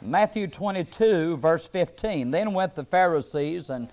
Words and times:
Matthew 0.00 0.46
22, 0.46 1.36
verse 1.38 1.66
15. 1.66 2.30
Then 2.30 2.54
went 2.54 2.74
the 2.74 2.84
Pharisees 2.84 3.68
and 3.68 3.88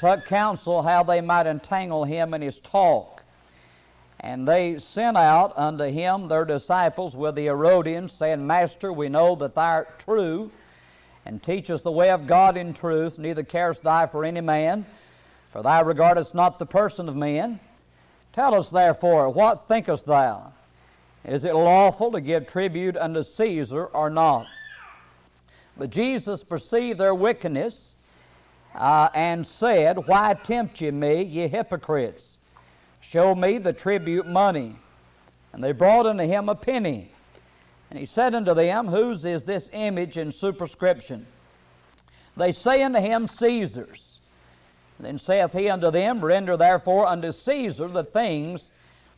took 0.00 0.26
counsel 0.26 0.82
how 0.82 1.02
they 1.02 1.20
might 1.20 1.46
entangle 1.46 2.04
him 2.04 2.34
in 2.34 2.42
his 2.42 2.58
talk. 2.58 3.22
And 4.20 4.46
they 4.46 4.78
sent 4.78 5.16
out 5.16 5.52
unto 5.56 5.84
him 5.84 6.28
their 6.28 6.44
disciples 6.44 7.16
with 7.16 7.34
the 7.34 7.44
Herodians, 7.44 8.12
saying, 8.12 8.46
Master, 8.46 8.92
we 8.92 9.08
know 9.08 9.34
that 9.36 9.54
thou 9.54 9.62
art 9.62 9.98
true, 9.98 10.50
and 11.24 11.42
teachest 11.42 11.84
the 11.84 11.90
way 11.90 12.10
of 12.10 12.26
God 12.26 12.56
in 12.56 12.74
truth, 12.74 13.18
neither 13.18 13.42
carest 13.42 13.82
thou 13.82 14.06
for 14.06 14.24
any 14.24 14.40
man, 14.40 14.86
for 15.50 15.62
thou 15.62 15.82
regardest 15.82 16.34
not 16.34 16.58
the 16.58 16.66
person 16.66 17.08
of 17.08 17.16
men. 17.16 17.58
Tell 18.32 18.54
us 18.54 18.68
therefore, 18.68 19.28
what 19.28 19.66
thinkest 19.66 20.06
thou? 20.06 20.52
Is 21.24 21.44
it 21.44 21.54
lawful 21.54 22.12
to 22.12 22.20
give 22.20 22.46
tribute 22.46 22.96
unto 22.96 23.22
Caesar 23.22 23.86
or 23.86 24.10
not? 24.10 24.46
But 25.82 25.90
Jesus 25.90 26.44
perceived 26.44 27.00
their 27.00 27.12
wickedness 27.12 27.96
uh, 28.72 29.08
and 29.14 29.44
said, 29.44 30.06
Why 30.06 30.32
tempt 30.32 30.80
ye 30.80 30.92
me, 30.92 31.24
ye 31.24 31.48
hypocrites? 31.48 32.36
Show 33.00 33.34
me 33.34 33.58
the 33.58 33.72
tribute 33.72 34.28
money. 34.28 34.76
And 35.52 35.64
they 35.64 35.72
brought 35.72 36.06
unto 36.06 36.22
him 36.22 36.48
a 36.48 36.54
penny. 36.54 37.10
And 37.90 37.98
he 37.98 38.06
said 38.06 38.32
unto 38.32 38.54
them, 38.54 38.86
Whose 38.86 39.24
is 39.24 39.42
this 39.42 39.68
image 39.72 40.16
and 40.16 40.32
superscription? 40.32 41.26
They 42.36 42.52
say 42.52 42.84
unto 42.84 43.00
him, 43.00 43.26
Caesar's. 43.26 44.20
Then 45.00 45.18
saith 45.18 45.50
he 45.52 45.68
unto 45.68 45.90
them, 45.90 46.24
Render 46.24 46.56
therefore 46.56 47.08
unto 47.08 47.32
Caesar 47.32 47.88
the 47.88 48.04
things 48.04 48.70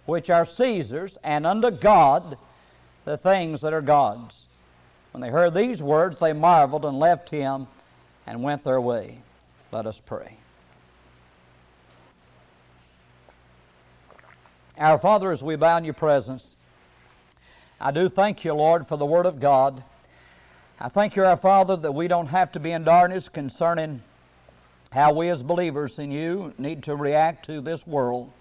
which 0.07 0.31
are 0.31 0.47
Caesar's, 0.47 1.19
and 1.23 1.47
unto 1.47 1.71
God 1.71 2.39
the 3.05 3.19
things 3.19 3.61
that 3.61 3.75
are 3.75 3.83
God's. 3.83 4.47
When 5.15 5.21
they 5.21 5.31
heard 5.31 5.55
these 5.55 5.81
words, 5.81 6.19
they 6.19 6.33
marveled 6.33 6.85
and 6.85 6.99
left 6.99 7.31
him 7.31 7.69
and 8.27 8.43
went 8.43 8.65
their 8.65 8.81
way. 8.81 9.19
Let 9.71 9.87
us 9.87 10.03
pray. 10.05 10.39
Our 14.77 14.99
Father, 14.99 15.31
as 15.31 15.41
we 15.41 15.55
bow 15.55 15.77
in 15.77 15.85
your 15.85 15.95
presence, 15.95 16.57
I 17.81 17.93
do 17.93 18.09
thank 18.09 18.45
you, 18.45 18.55
Lord, 18.55 18.89
for 18.89 18.97
the 18.97 19.07
Word 19.07 19.25
of 19.25 19.39
God. 19.39 19.85
I 20.81 20.89
thank 20.89 21.15
you, 21.15 21.25
our 21.25 21.37
Father, 21.37 21.77
that 21.77 21.93
we 21.93 22.09
don't 22.09 22.27
have 22.27 22.51
to 22.51 22.59
be 22.59 22.73
in 22.73 22.83
darkness 22.83 23.29
concerning 23.29 24.03
how 24.91 25.13
we 25.13 25.29
as 25.29 25.45
believers 25.45 25.97
in 25.97 26.11
you 26.11 26.55
need 26.59 26.83
to 26.83 26.97
react 26.97 27.47
to 27.47 27.61
this 27.61 27.87
world. 27.87 28.33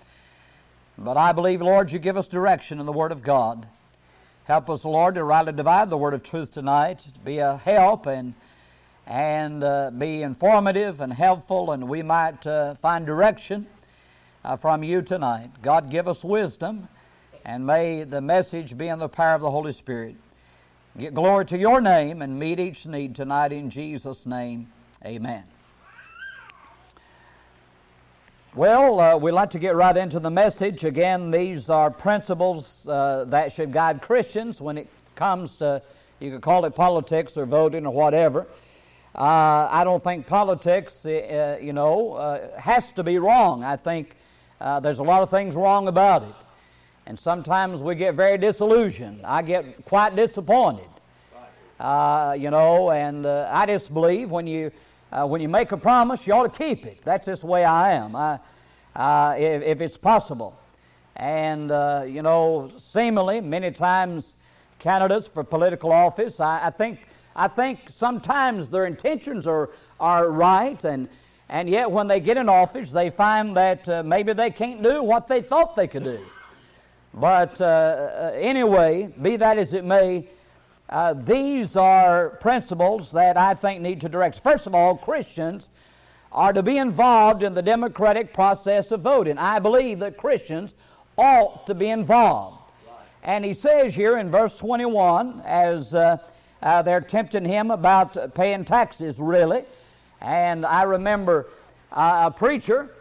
But 0.98 1.18
I 1.18 1.34
believe, 1.34 1.62
Lord, 1.62 1.92
you 1.92 2.00
give 2.00 2.18
us 2.18 2.26
direction 2.26 2.80
in 2.80 2.88
the 2.88 2.92
Word 2.92 3.12
of 3.12 3.22
God. 3.22 3.68
Help 4.46 4.70
us, 4.70 4.84
Lord, 4.84 5.16
to 5.16 5.24
rightly 5.24 5.54
divide 5.54 5.90
the 5.90 5.98
word 5.98 6.14
of 6.14 6.22
truth 6.22 6.52
tonight, 6.52 7.00
to 7.00 7.20
be 7.20 7.38
a 7.38 7.58
help 7.58 8.06
and 8.06 8.34
and 9.06 9.64
uh, 9.64 9.92
be 9.92 10.22
informative 10.22 11.02
and 11.02 11.12
helpful, 11.12 11.72
and 11.72 11.90
we 11.90 12.02
might 12.02 12.46
uh, 12.48 12.74
find 12.76 13.06
direction 13.06 13.68
uh, 14.44 14.56
from 14.56 14.84
you 14.84 15.02
tonight. 15.02 15.50
God, 15.62 15.90
give 15.90 16.08
us 16.08 16.24
wisdom, 16.24 16.88
and 17.44 17.66
may 17.66 18.04
the 18.04 18.22
message 18.22 18.78
be 18.78 18.88
in 18.88 19.00
the 19.00 19.10
power 19.10 19.36
of 19.36 19.42
the 19.42 19.52
Holy 19.52 19.74
Spirit. 19.74 20.16
Get 20.98 21.14
glory 21.14 21.46
to 21.48 21.58
your 21.58 21.82
name 21.82 22.22
and 22.22 22.40
meet 22.40 22.60
each 22.60 22.86
need 22.86 23.16
tonight 23.16 23.52
in 23.52 23.70
Jesus' 23.70 24.26
name. 24.26 24.72
Amen. 25.04 25.44
Well, 28.56 29.00
uh, 29.00 29.18
we'd 29.18 29.32
like 29.32 29.50
to 29.52 29.58
get 29.60 29.76
right 29.76 29.98
into 29.98 30.20
the 30.20 30.30
message. 30.30 30.84
Again, 30.84 31.32
these 31.32 31.70
are 31.70 31.90
principles 31.90 32.86
uh, 32.86 33.26
that 33.30 33.52
should 33.52 33.74
guide 33.74 34.00
Christians 34.00 34.62
when 34.62 34.78
it 34.78 34.88
comes 35.16 35.58
to, 35.58 35.82
you 36.20 36.30
could 36.30 36.44
call 36.44 36.64
it 36.66 36.76
politics 36.76 37.36
or 37.36 37.48
voting 37.48 37.88
or 37.88 37.92
whatever. 37.92 38.46
Uh, 39.16 39.68
I 39.72 39.84
don't 39.84 40.04
think 40.04 40.28
politics, 40.28 41.04
uh, 41.04 41.58
you 41.60 41.74
know, 41.74 42.14
uh, 42.14 42.60
has 42.60 42.92
to 42.92 43.02
be 43.02 43.18
wrong. 43.18 43.64
I 43.64 43.76
think 43.76 44.16
uh, 44.62 44.80
there's 44.82 45.00
a 45.00 45.04
lot 45.04 45.24
of 45.24 45.32
things 45.32 45.56
wrong 45.56 45.88
about 45.88 46.22
it. 46.22 46.36
And 47.08 47.20
sometimes 47.20 47.82
we 47.82 47.96
get 47.96 48.14
very 48.14 48.38
disillusioned. 48.38 49.26
I 49.26 49.42
get 49.42 49.84
quite 49.86 50.16
disappointed. 50.16 50.86
you 51.80 52.52
know, 52.52 52.92
and 52.92 53.26
I 53.26 53.66
just 53.66 53.92
believe 53.92 54.30
when 54.30 54.46
you 54.46 54.72
uh, 55.14 55.28
when 55.28 55.42
you 55.42 55.48
make 55.48 55.72
a 55.72 55.78
promise, 55.78 56.26
you 56.26 56.34
ought 56.34 56.52
to 56.52 56.58
keep 56.58 56.86
it. 56.86 57.00
That's 57.04 57.28
just 57.28 57.42
the 57.42 57.48
way 57.48 57.64
I 57.64 57.94
am, 57.94 58.16
I, 58.16 58.40
uh, 58.96 59.36
if, 59.38 59.62
if, 59.62 59.82
it's 59.82 59.98
possible. 59.98 60.60
And, 61.16 61.72
uh, 61.72 62.06
you 62.08 62.24
know, 62.24 62.72
seemingly, 62.80 63.40
many 63.40 63.70
times, 63.70 64.34
candidates 64.80 65.28
for 65.28 65.44
political 65.44 65.92
office, 65.92 66.40
I, 66.40 66.68
I, 66.68 66.70
think, 66.72 67.00
I 67.36 67.48
think 67.48 67.92
sometimes 67.92 68.70
their 68.72 68.88
intentions 68.88 69.46
are, 69.46 69.70
are 70.00 70.32
right, 70.32 70.84
and, 70.84 71.08
and 71.48 71.70
yet 71.70 71.92
when 71.92 72.08
they 72.08 72.20
get 72.20 72.38
in 72.38 72.50
office, 72.50 72.92
they 72.92 73.12
find 73.12 73.56
that 73.56 73.88
uh, 73.88 74.02
maybe 74.02 74.34
they 74.34 74.50
can't 74.50 74.82
do 74.82 75.04
what 75.04 75.28
they 75.28 75.44
thought 75.44 75.76
they 75.76 75.88
could 75.88 76.04
do. 76.04 76.20
But 77.14 77.62
uh, 77.62 77.66
uh, 77.66 78.32
anyway, 78.36 79.14
be 79.22 79.36
that 79.36 79.60
as 79.60 79.74
it 79.76 79.86
may, 79.86 80.28
uh, 80.94 81.12
these 81.12 81.76
are 81.76 82.30
principles 82.40 83.12
that 83.14 83.36
I 83.36 83.56
think 83.56 83.82
need 83.82 84.00
to 84.02 84.10
direct. 84.10 84.40
First 84.40 84.68
of 84.68 84.76
all, 84.76 84.96
Christians 84.96 85.70
are 86.32 86.54
to 86.54 86.62
be 86.62 86.78
involved 86.78 87.42
in 87.42 87.56
the 87.56 87.64
democratic 87.64 88.32
process 88.32 88.92
of 88.92 89.02
voting. 89.02 89.40
I 89.40 89.58
believe 89.58 89.98
that 90.00 90.18
Christians 90.18 90.76
ought 91.18 91.66
to 91.66 91.74
be 91.74 91.90
involved. 91.90 92.60
And 93.24 93.44
he 93.44 93.56
says 93.56 93.96
here 93.96 94.20
in 94.20 94.30
verse 94.30 94.56
21, 94.60 95.42
as 95.44 95.96
uh, 95.96 96.18
uh, 96.62 96.84
they're 96.84 97.02
tempting 97.02 97.46
him 97.46 97.72
about 97.72 98.36
paying 98.36 98.64
taxes, 98.64 99.18
really. 99.18 99.64
And 100.22 100.64
I 100.64 100.84
remember 100.84 101.48
uh, 101.92 102.26
a 102.26 102.32
preacher 102.32 102.92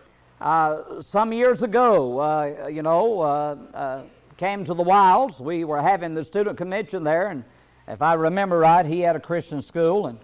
uh, 0.41 1.03
some 1.03 1.31
years 1.31 1.61
ago, 1.61 2.21
uh, 2.21 2.69
you 2.69 2.81
know, 2.81 4.09
came 4.39 4.65
to 4.65 4.73
the 4.73 4.83
wilds. 4.83 5.41
We 5.41 5.65
were 5.65 5.83
having 5.83 6.15
the 6.15 6.25
student 6.25 6.57
convention 6.57 7.05
there, 7.05 7.27
and 7.27 7.45
if 7.89 8.01
I 8.01 8.15
remember 8.15 8.59
right, 8.59 8.87
he 8.87 9.01
had 9.01 9.17
a 9.17 9.21
Christian 9.21 9.63
school 9.63 10.07
and, 10.07 10.19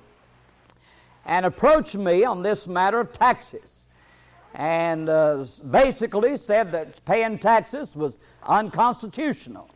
and 1.26 1.44
approached 1.44 1.94
me 1.94 2.24
on 2.24 2.42
this 2.42 2.66
matter 2.66 3.00
of 3.00 3.12
taxes. 3.12 3.86
And 4.54 5.08
uh, 5.08 5.44
basically 5.70 6.36
said 6.36 6.72
that 6.72 7.04
paying 7.04 7.38
taxes 7.38 7.94
was 7.94 8.16
unconstitutional 8.42 9.68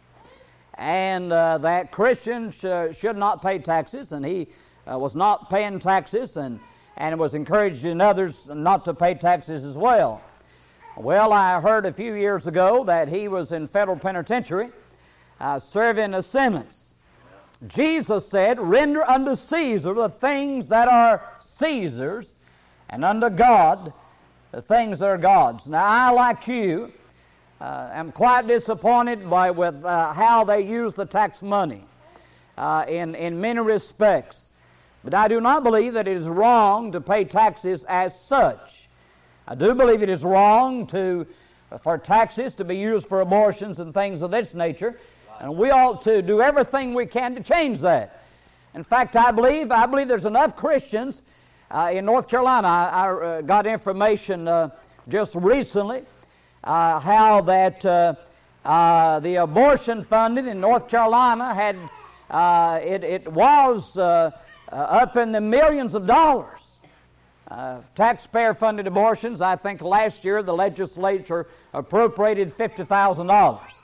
and 0.75 1.32
uh, 1.32 1.59
that 1.59 1.91
Christians 1.91 2.54
sh- 2.54 2.98
should 2.98 3.16
not 3.16 3.42
pay 3.42 3.59
taxes, 3.59 4.12
and 4.12 4.25
he 4.25 4.48
uh, 4.91 4.98
was 4.98 5.15
not 5.15 5.50
paying 5.50 5.78
taxes 5.78 6.37
and, 6.37 6.60
and 6.97 7.19
was 7.19 7.34
encouraging 7.34 8.00
others 8.00 8.48
not 8.48 8.84
to 8.87 8.94
pay 8.94 9.15
taxes 9.15 9.65
as 9.65 9.76
well. 9.76 10.22
Well, 10.97 11.32
I 11.32 11.60
heard 11.60 11.87
a 11.87 11.92
few 11.92 12.15
years 12.15 12.47
ago 12.47 12.84
that 12.84 13.09
he 13.09 13.28
was 13.28 13.53
in 13.53 13.69
federal 13.69 13.98
penitentiary 13.98 14.71
uh, 15.41 15.60
serving 15.60 16.15
a 16.15 16.22
sentence 16.22 16.91
Jesus 17.66 18.28
said, 18.28 18.58
Render 18.60 19.02
unto 19.08 19.36
Caesar 19.36 19.94
the 19.94 20.08
things 20.08 20.66
that 20.68 20.88
are 20.88 21.22
Caesar's, 21.58 22.34
and 22.90 23.04
unto 23.04 23.30
God 23.30 23.92
the 24.50 24.60
things 24.60 24.98
that 24.98 25.08
are 25.08 25.18
God's. 25.18 25.68
Now, 25.68 25.84
I, 25.84 26.10
like 26.10 26.46
you, 26.48 26.92
uh, 27.60 27.90
am 27.92 28.10
quite 28.10 28.48
disappointed 28.48 29.30
by 29.30 29.50
with 29.50 29.84
uh, 29.84 30.12
how 30.12 30.44
they 30.44 30.62
use 30.62 30.92
the 30.94 31.06
tax 31.06 31.40
money 31.40 31.84
uh, 32.58 32.84
in, 32.88 33.14
in 33.14 33.40
many 33.40 33.60
respects. 33.60 34.48
But 35.04 35.14
I 35.14 35.28
do 35.28 35.40
not 35.40 35.62
believe 35.62 35.94
that 35.94 36.06
it 36.06 36.16
is 36.16 36.26
wrong 36.26 36.92
to 36.92 37.00
pay 37.00 37.24
taxes 37.24 37.84
as 37.88 38.18
such. 38.20 38.88
I 39.46 39.54
do 39.54 39.74
believe 39.74 40.02
it 40.02 40.08
is 40.08 40.22
wrong 40.22 40.86
to, 40.88 41.26
for 41.80 41.98
taxes 41.98 42.54
to 42.54 42.64
be 42.64 42.76
used 42.76 43.06
for 43.06 43.20
abortions 43.20 43.78
and 43.78 43.94
things 43.94 44.22
of 44.22 44.30
this 44.30 44.54
nature. 44.54 44.98
And 45.41 45.56
we 45.56 45.70
ought 45.70 46.03
to 46.03 46.22
do 46.22 46.41
everything 46.41 46.94
we 46.94 47.06
can 47.06 47.34
to 47.34 47.43
change 47.43 47.81
that. 47.81 48.22
In 48.75 48.84
fact, 48.84 49.16
I 49.16 49.31
believe, 49.31 49.70
I 49.70 49.87
believe 49.87 50.09
there's 50.09 50.25
enough 50.25 50.56
Christians 50.56 51.22
uh, 51.71 51.91
in 51.92 52.04
North 52.04 52.28
Carolina. 52.28 52.68
I, 52.68 52.89
I 52.89 53.12
uh, 53.12 53.41
got 53.42 53.66
information 53.66 54.47
uh, 54.47 54.71
just 55.09 55.34
recently 55.34 56.04
uh, 56.65 57.01
how 57.01 57.41
that 57.42 57.84
uh, 57.84 58.15
uh, 58.65 59.18
the 59.21 59.36
abortion 59.36 60.04
funding 60.04 60.47
in 60.47 60.60
North 60.60 60.89
Carolina 60.89 61.54
had, 61.54 61.77
it, 62.84 63.03
it 63.03 63.33
was 63.33 63.98
up 63.98 65.16
in 65.16 65.33
the 65.33 65.41
millions 65.41 65.95
of 65.95 66.06
dollars. 66.06 66.60
taxpayer 67.97 68.54
funded 68.54 68.86
abortions, 68.86 69.41
I 69.41 69.56
think 69.56 69.83
last 69.83 70.24
year 70.24 70.42
the 70.42 70.54
legislature 70.54 71.48
appropriated 71.74 72.53
$50,000. 72.53 73.81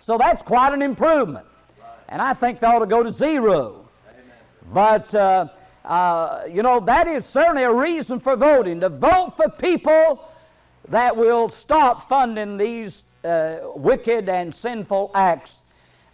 So 0.00 0.18
that's 0.18 0.42
quite 0.42 0.72
an 0.72 0.82
improvement. 0.82 1.46
And 2.08 2.20
I 2.20 2.34
think 2.34 2.58
they 2.58 2.66
ought 2.66 2.80
to 2.80 2.86
go 2.86 3.02
to 3.02 3.12
zero. 3.12 3.88
But, 4.72 5.14
uh, 5.14 5.48
uh, 5.84 6.42
you 6.50 6.62
know, 6.62 6.80
that 6.80 7.06
is 7.06 7.26
certainly 7.26 7.62
a 7.62 7.72
reason 7.72 8.20
for 8.20 8.36
voting 8.36 8.80
to 8.80 8.88
vote 8.88 9.34
for 9.36 9.48
people 9.48 10.28
that 10.88 11.16
will 11.16 11.48
stop 11.48 12.08
funding 12.08 12.56
these 12.56 13.04
uh, 13.24 13.58
wicked 13.76 14.28
and 14.28 14.54
sinful 14.54 15.10
acts 15.14 15.62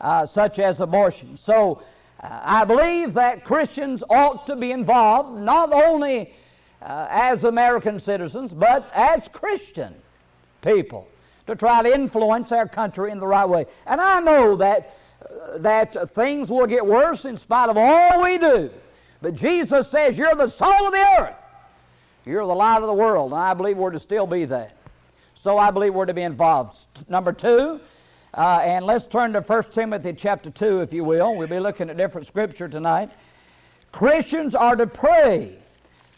uh, 0.01 0.27
such 0.27 0.59
as 0.59 0.81
abortion. 0.81 1.37
So, 1.37 1.83
Uh, 2.19 2.61
I 2.61 2.65
believe 2.65 3.13
that 3.15 3.45
Christians 3.45 4.03
ought 4.09 4.47
to 4.47 4.57
be 4.57 4.73
involved 4.73 5.39
not 5.39 5.71
only 5.71 6.33
uh, 6.81 7.07
as 7.11 7.45
American 7.45 8.01
citizens, 8.01 8.55
but 8.55 8.89
as 8.95 9.29
Christian 9.29 9.95
people 10.63 11.05
to 11.47 11.55
try 11.55 11.83
to 11.83 11.93
influence 11.93 12.53
our 12.53 12.67
country 12.67 13.11
in 13.11 13.19
the 13.19 13.27
right 13.27 13.49
way. 13.49 13.67
And 13.87 14.01
I 14.01 14.21
know 14.21 14.57
that, 14.57 14.97
uh, 15.23 15.59
that 15.59 16.11
things 16.11 16.51
will 16.51 16.67
get 16.67 16.85
worse 16.85 17.25
in 17.25 17.37
spite 17.37 17.69
of 17.69 17.77
all 17.77 18.23
we 18.23 18.39
do. 18.39 18.71
But 19.23 19.35
Jesus 19.35 19.89
says, 19.91 20.19
You're 20.19 20.35
the 20.35 20.49
salt 20.49 20.87
of 20.87 20.93
the 20.93 21.07
earth. 21.19 21.43
You're 22.25 22.47
the 22.47 22.55
light 22.55 22.83
of 22.83 22.89
the 22.89 22.95
world. 22.95 23.33
And 23.33 23.41
I 23.41 23.55
believe 23.55 23.77
we're 23.77 23.91
to 23.91 24.01
still 24.01 24.27
be 24.27 24.45
that. 24.47 24.77
So 25.35 25.59
I 25.59 25.71
believe 25.71 25.95
we're 25.95 26.07
to 26.07 26.15
be 26.15 26.23
involved. 26.23 27.09
Number 27.09 27.33
two, 27.33 27.81
uh, 28.35 28.61
and 28.63 28.85
let's 28.85 29.07
turn 29.07 29.33
to 29.33 29.41
1 29.41 29.63
Timothy 29.71 30.13
chapter 30.13 30.51
2, 30.51 30.81
if 30.81 30.93
you 30.93 31.05
will. 31.05 31.37
We'll 31.37 31.47
be 31.47 31.61
looking 31.61 31.89
at 31.89 31.97
different 31.97 32.27
scripture 32.27 32.69
tonight. 32.69 33.11
Christians 33.93 34.55
are 34.55 34.77
to 34.77 34.87
pray 34.87 35.57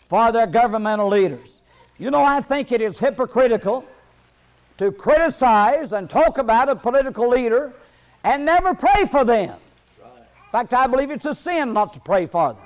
for 0.07 0.33
their 0.33 0.47
governmental 0.47 1.09
leaders. 1.09 1.61
You 1.99 2.11
know, 2.11 2.25
I 2.25 2.41
think 2.41 2.73
it 2.73 2.81
is 2.81 2.99
hypocritical 2.99 3.85
to 4.79 4.93
criticize 4.93 5.93
and 5.93 6.09
talk 6.09 6.39
about 6.39 6.69
a 6.69 6.77
political 6.77 7.29
leader 7.29 7.75
and 8.25 8.45
never 8.45 8.75
pray 8.75 9.05
for 9.07 9.25
them. 9.25 9.57
In 10.01 10.53
fact, 10.53 10.73
I 10.73 10.87
believe 10.87 11.11
it's 11.11 11.27
a 11.27 11.35
sin 11.35 11.73
not 11.73 11.93
to 11.95 12.01
pray 12.01 12.27
for 12.27 12.55
them. 12.55 12.63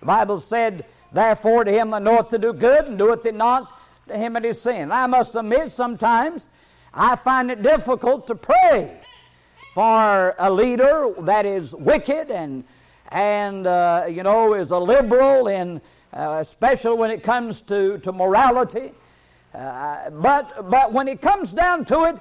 The 0.00 0.06
Bible 0.06 0.40
said, 0.40 0.84
Therefore, 1.12 1.64
to 1.64 1.70
him 1.70 1.90
that 1.90 2.02
knoweth 2.02 2.30
to 2.30 2.38
do 2.38 2.52
good 2.52 2.86
and 2.86 2.98
doeth 2.98 3.26
it 3.26 3.34
not, 3.34 3.70
to 4.08 4.16
him 4.16 4.36
it 4.36 4.44
is 4.44 4.60
sin. 4.60 4.90
I 4.90 5.06
must 5.06 5.34
admit, 5.34 5.70
sometimes 5.72 6.46
I 6.94 7.16
find 7.16 7.50
it 7.50 7.62
difficult 7.62 8.26
to 8.28 8.34
pray 8.34 9.00
for 9.74 10.34
a 10.38 10.50
leader 10.50 11.12
that 11.20 11.46
is 11.46 11.74
wicked 11.74 12.30
and, 12.30 12.64
and 13.08 13.66
uh, 13.66 14.06
you 14.08 14.22
know, 14.22 14.54
is 14.54 14.70
a 14.70 14.78
liberal, 14.78 15.48
and 15.48 15.80
uh, 16.12 16.38
especially 16.40 16.96
when 16.96 17.10
it 17.10 17.22
comes 17.22 17.60
to, 17.62 17.98
to 17.98 18.12
morality. 18.12 18.92
Uh, 19.54 20.10
but, 20.10 20.70
but 20.70 20.92
when 20.92 21.08
it 21.08 21.20
comes 21.20 21.52
down 21.52 21.84
to 21.86 22.04
it, 22.04 22.16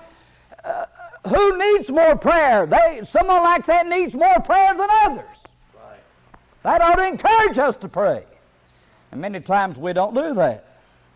uh, 0.64 0.86
who 1.28 1.58
needs 1.58 1.90
more 1.90 2.16
prayer? 2.16 2.66
They, 2.66 3.02
someone 3.04 3.44
like 3.44 3.66
that 3.68 3.88
needs 3.88 4.16
more 4.16 4.40
prayer 4.40 4.76
than 4.76 4.88
others. 5.04 5.38
Right. 5.76 6.00
That 6.64 6.81
ought 6.81 6.96
to 6.96 7.08
encourage 7.08 7.58
us 7.58 7.76
to 7.78 7.88
pray. 7.88 8.24
And 9.12 9.22
many 9.22 9.40
times 9.40 9.78
we 9.78 9.94
don't 9.94 10.16
do 10.16 10.34
that. 10.36 10.66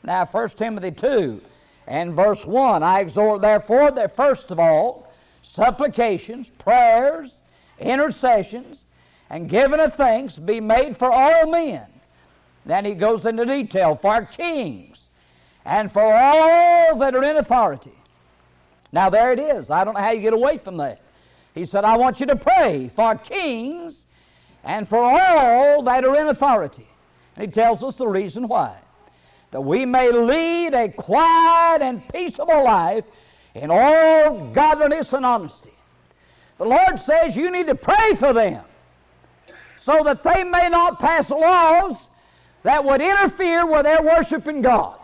Now, 0.04 0.25
1 0.25 0.50
Timothy 0.50 0.92
2 0.92 1.42
and 1.88 2.13
verse 2.13 2.45
1 2.45 2.83
I 2.83 3.00
exhort, 3.00 3.42
therefore, 3.42 3.92
that 3.92 4.15
first 4.15 4.51
of 4.51 4.60
all, 4.60 5.12
supplications, 5.42 6.48
prayers, 6.60 7.39
intercessions, 7.80 8.86
and 9.30 9.50
giving 9.50 9.80
of 9.80 9.95
thanks 9.95 10.38
be 10.38 10.60
made 10.60 10.95
for 10.95 11.12
all 11.12 11.50
men. 11.50 11.88
Then 12.65 12.86
he 12.86 12.94
goes 12.94 13.25
into 13.25 13.45
detail 13.45 13.95
for 13.95 14.25
kings 14.25 15.02
and 15.65 15.92
for 15.92 16.13
all 16.13 16.98
that 16.98 17.15
are 17.15 17.24
in 17.24 17.38
authority. 17.38 17.94
Now, 18.92 19.10
there 19.10 19.31
it 19.31 19.39
is. 19.39 19.69
I 19.69 19.83
don't 19.83 19.95
know 19.95 20.01
how 20.01 20.12
you 20.12 20.21
get 20.21 20.33
away 20.33 20.57
from 20.57 20.77
that. 20.77 21.01
He 21.56 21.65
said, 21.65 21.83
I 21.83 21.98
want 21.98 22.19
you 22.19 22.25
to 22.27 22.36
pray 22.36 22.89
for 22.94 23.15
kings 23.15 24.06
and 24.63 24.88
for 24.88 25.00
all 25.00 25.81
that 25.83 26.06
are 26.06 26.15
in 26.15 26.27
authority. 26.27 26.88
And 27.36 27.45
he 27.45 27.51
tells 27.51 27.83
us 27.83 27.95
the 27.95 28.07
reason 28.07 28.48
why 28.48 28.77
that 29.51 29.62
we 29.62 29.86
may 29.86 30.12
lead 30.12 30.74
a 30.74 30.89
quiet 30.89 31.81
and 31.83 32.07
peaceable 32.10 32.63
life 32.63 33.06
in 33.54 33.69
all 33.69 34.48
godliness 34.51 35.13
and 35.13 35.24
honesty. 35.24 35.74
The 36.57 36.65
Lord 36.65 37.00
says 37.00 37.36
you 37.36 37.51
need 37.51 37.68
to 37.68 37.75
pray 37.75 38.15
for 38.15 38.33
them 38.33 38.63
so 39.77 40.04
that 40.04 40.24
they 40.24 40.44
may 40.44 40.69
not 40.69 41.00
pass 41.00 41.30
laws 41.30 42.07
that 42.63 42.83
would 42.83 43.01
interfere 43.01 43.65
with 43.65 43.83
their 43.83 44.01
worshiping 44.01 44.62
God. 44.62 44.98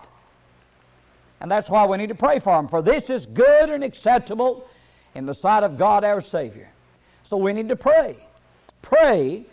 And 1.41 1.49
that's 1.49 1.69
why 1.69 1.85
we 1.85 1.97
need 1.97 2.09
to 2.09 2.15
pray 2.15 2.39
for 2.39 2.55
them, 2.57 2.67
for 2.67 2.81
this 2.81 3.09
is 3.09 3.25
good 3.25 3.69
and 3.69 3.83
acceptable 3.83 4.67
in 5.15 5.25
the 5.25 5.33
sight 5.33 5.63
of 5.63 5.77
God 5.77 6.03
our 6.03 6.21
Savior. 6.21 6.69
So 7.23 7.37
we 7.37 7.53
need 7.53 7.69
to 7.69 7.75
pray. 7.75 8.17
Pray 8.81 9.45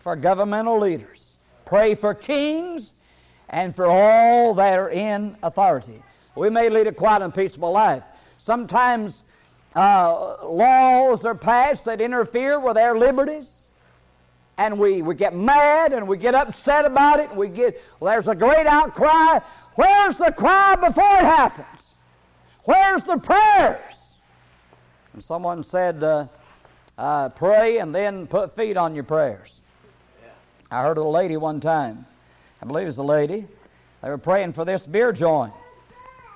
for 0.00 0.16
governmental 0.16 0.78
leaders. 0.78 1.36
Pray 1.64 1.94
for 1.94 2.14
kings 2.14 2.94
and 3.48 3.74
for 3.74 3.86
all 3.86 4.54
that 4.54 4.78
are 4.78 4.90
in 4.90 5.36
authority. 5.42 6.02
We 6.34 6.50
may 6.50 6.68
lead 6.68 6.86
a 6.86 6.92
quiet 6.92 7.22
and 7.22 7.34
peaceable 7.34 7.72
life. 7.72 8.02
Sometimes 8.38 9.22
uh, 9.74 10.46
laws 10.46 11.24
are 11.24 11.34
passed 11.34 11.84
that 11.86 12.00
interfere 12.00 12.58
with 12.58 12.76
our 12.76 12.96
liberties, 12.96 13.64
and 14.56 14.78
we, 14.78 15.02
we 15.02 15.14
get 15.14 15.34
mad 15.34 15.92
and 15.92 16.06
we 16.06 16.16
get 16.16 16.34
upset 16.34 16.84
about 16.84 17.20
it. 17.20 17.30
And 17.30 17.38
We 17.38 17.48
get 17.48 17.82
well, 17.98 18.12
there's 18.12 18.28
a 18.28 18.34
great 18.34 18.66
outcry. 18.66 19.40
Where's 19.74 20.16
the 20.16 20.32
cry 20.32 20.76
before 20.76 21.16
it 21.18 21.24
happens? 21.24 21.94
Where's 22.64 23.02
the 23.02 23.18
prayers? 23.18 24.16
And 25.12 25.22
someone 25.22 25.64
said, 25.64 26.02
uh, 26.02 26.26
uh, 26.96 27.28
"Pray 27.30 27.78
and 27.78 27.94
then 27.94 28.26
put 28.26 28.54
feet 28.54 28.76
on 28.76 28.94
your 28.94 29.04
prayers." 29.04 29.60
I 30.70 30.82
heard 30.82 30.98
a 30.98 31.04
lady 31.04 31.36
one 31.36 31.60
time 31.60 32.06
I 32.64 32.66
believe 32.66 32.84
it 32.84 32.88
was 32.88 32.98
a 32.98 33.02
lady. 33.02 33.46
They 34.02 34.08
were 34.08 34.16
praying 34.16 34.54
for 34.54 34.64
this 34.64 34.86
beer 34.86 35.12
joint. 35.12 35.52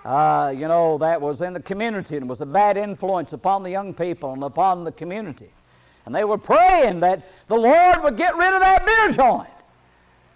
Uh, 0.04 0.52
you 0.54 0.68
know, 0.68 0.98
that 0.98 1.22
was 1.22 1.40
in 1.40 1.54
the 1.54 1.60
community 1.60 2.18
and 2.18 2.28
was 2.28 2.42
a 2.42 2.46
bad 2.46 2.76
influence 2.76 3.32
upon 3.32 3.62
the 3.62 3.70
young 3.70 3.94
people 3.94 4.34
and 4.34 4.44
upon 4.44 4.84
the 4.84 4.92
community. 4.92 5.50
And 6.04 6.14
they 6.14 6.24
were 6.24 6.36
praying 6.36 7.00
that 7.00 7.26
the 7.48 7.56
Lord 7.56 8.02
would 8.02 8.18
get 8.18 8.36
rid 8.36 8.52
of 8.52 8.60
that 8.60 8.84
beer 8.84 9.10
joint. 9.12 9.48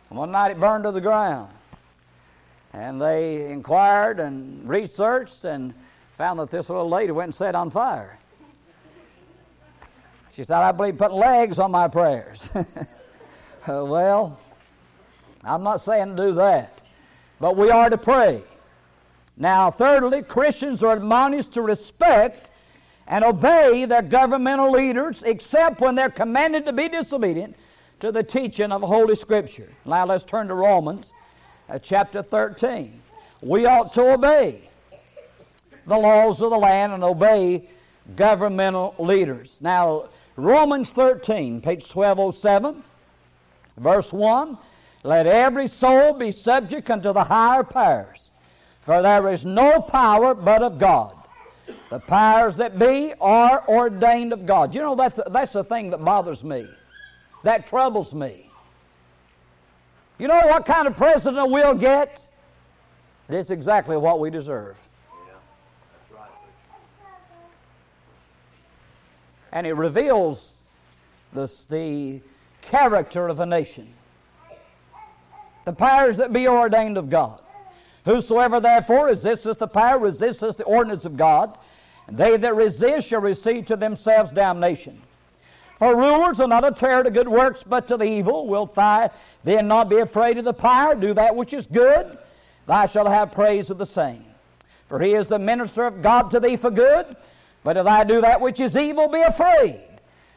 And 0.09 0.19
one 0.19 0.33
night 0.33 0.53
it 0.53 0.59
burned 0.59 0.85
to 0.85 0.93
the 0.93 1.01
ground. 1.03 1.53
And 2.73 3.01
they 3.01 3.51
inquired 3.51 4.19
and 4.19 4.69
researched 4.69 5.45
and 5.45 5.75
found 6.17 6.41
that 6.41 6.51
this 6.51 6.71
little 6.71 6.89
lady 6.89 7.13
went 7.13 7.29
and 7.29 7.35
set 7.35 7.55
on 7.55 7.71
fire. 7.71 8.19
She 10.35 10.45
said, 10.45 10.57
I 10.57 10.73
believe 10.73 10.97
putting 10.97 11.19
legs 11.19 11.59
on 11.59 11.71
my 11.71 11.89
prayers. 11.89 12.49
Uh, 13.65 13.85
well, 13.85 14.41
I'm 15.45 15.63
not 15.63 15.81
saying 15.83 16.17
to 16.17 16.31
do 16.31 16.35
that, 16.35 16.81
but 17.39 17.57
we 17.57 17.71
are 17.71 17.89
to 17.89 17.97
pray. 17.97 18.43
Now, 19.37 19.71
thirdly, 19.71 20.23
Christians 20.23 20.83
are 20.83 20.97
admonished 20.97 21.53
to 21.53 21.63
respect 21.63 22.51
and 23.07 23.25
obey 23.25 23.85
their 23.85 24.03
governmental 24.03 24.73
leaders, 24.73 25.23
except 25.23 25.81
when 25.81 25.95
they're 25.95 26.11
commanded 26.11 26.67
to 26.67 26.73
be 26.73 26.89
disobedient 26.89 27.55
to 28.01 28.11
the 28.11 28.25
teaching 28.25 28.73
of 28.73 28.83
Holy 28.83 29.15
Scripture. 29.15 29.71
Now, 29.85 30.07
let's 30.07 30.25
turn 30.25 30.49
to 30.49 30.55
Romans 30.55 31.13
uh, 31.73 31.79
chapter 31.79 32.23
13. 32.23 33.01
We 33.41 33.65
ought 33.65 33.95
to 33.95 34.13
obey 34.13 34.69
the 35.87 35.97
laws 35.97 36.43
of 36.43 36.51
the 36.51 36.59
land 36.59 36.93
and 36.93 37.03
obey 37.03 37.69
governmental 38.15 38.95
leaders. 38.99 39.59
Now, 39.63 40.11
Romans 40.37 40.91
13, 40.91 41.63
page 41.63 41.89
1207, 41.89 42.85
verse 43.79 44.13
1 44.13 44.59
let 45.05 45.27
every 45.27 45.67
soul 45.67 46.13
be 46.13 46.31
subject 46.31 46.89
unto 46.89 47.13
the 47.13 47.25
higher 47.25 47.65
powers, 47.65 48.29
for 48.83 49.03
there 49.03 49.33
is 49.33 49.45
no 49.45 49.81
power 49.81 50.33
but 50.35 50.63
of 50.63 50.79
God. 50.79 51.17
The 51.91 51.99
powers 51.99 52.57
that 52.57 52.79
be 52.79 53.13
are 53.21 53.65
ordained 53.67 54.33
of 54.33 54.47
God. 54.47 54.75
You 54.75 54.83
know, 54.83 54.95
that's, 54.95 55.19
that's 55.29 55.55
the 55.55 55.65
thing 55.65 55.91
that 55.91 56.05
bothers 56.05 56.45
me, 56.45 56.69
that 57.43 57.67
troubles 57.67 58.15
me. 58.15 58.52
You 60.23 60.29
know 60.29 60.47
what 60.47 60.65
kind 60.67 60.87
of 60.87 60.97
president 60.97 61.51
we'll 61.51 61.75
get? 61.75 62.29
It's 63.29 63.51
exactly 63.51 63.97
what 63.97 64.21
we 64.21 64.31
deserve. 64.31 64.77
And 69.51 69.67
it 69.67 69.73
reveals 69.73 70.59
the, 71.33 71.53
the 71.69 72.21
character 72.61 73.27
of 73.27 73.41
a 73.41 73.47
nation 73.47 73.95
the 75.65 75.73
powers 75.73 76.19
that 76.19 76.33
be 76.33 76.47
ordained 76.47 76.99
of 76.99 77.11
God. 77.11 77.41
Whosoever 78.05 78.61
therefore 78.61 79.07
resisteth 79.07 79.59
the 79.59 79.67
power 79.67 79.99
resisteth 79.99 80.57
the 80.57 80.65
ordinance 80.65 81.05
of 81.05 81.17
God, 81.17 81.59
and 82.07 82.17
they 82.17 82.37
that 82.37 82.55
resist 82.55 83.09
shall 83.09 83.21
receive 83.21 83.67
to 83.67 83.77
themselves 83.77 84.31
damnation. 84.31 85.03
For 85.83 85.97
rulers 85.97 86.39
are 86.39 86.47
not 86.47 86.65
a 86.65 86.71
terror 86.71 87.03
to 87.03 87.11
good 87.11 87.27
works, 87.27 87.65
but 87.65 87.89
to 87.89 87.97
the 87.97 88.05
evil. 88.05 88.47
Wilt 88.47 88.77
thou 88.77 89.11
then 89.43 89.67
not 89.67 89.89
be 89.89 89.99
afraid 89.99 90.39
of 90.39 90.45
the 90.45 90.53
power? 90.53 90.95
Do 90.95 91.13
that 91.15 91.35
which 91.35 91.53
is 91.53 91.67
good, 91.67 92.19
thou 92.67 92.87
shalt 92.87 93.09
have 93.09 93.33
praise 93.33 93.69
of 93.69 93.79
the 93.79 93.85
same. 93.85 94.25
For 94.87 95.01
he 95.01 95.15
is 95.15 95.27
the 95.27 95.41
minister 95.41 95.83
of 95.83 96.01
God 96.01 96.31
to 96.31 96.39
thee 96.39 96.55
for 96.55 96.71
good, 96.71 97.17
but 97.65 97.77
if 97.77 97.83
thou 97.83 98.05
do 98.05 98.21
that 98.21 98.41
which 98.41 98.61
is 98.61 98.77
evil, 98.77 99.09
be 99.09 99.23
afraid. 99.23 99.81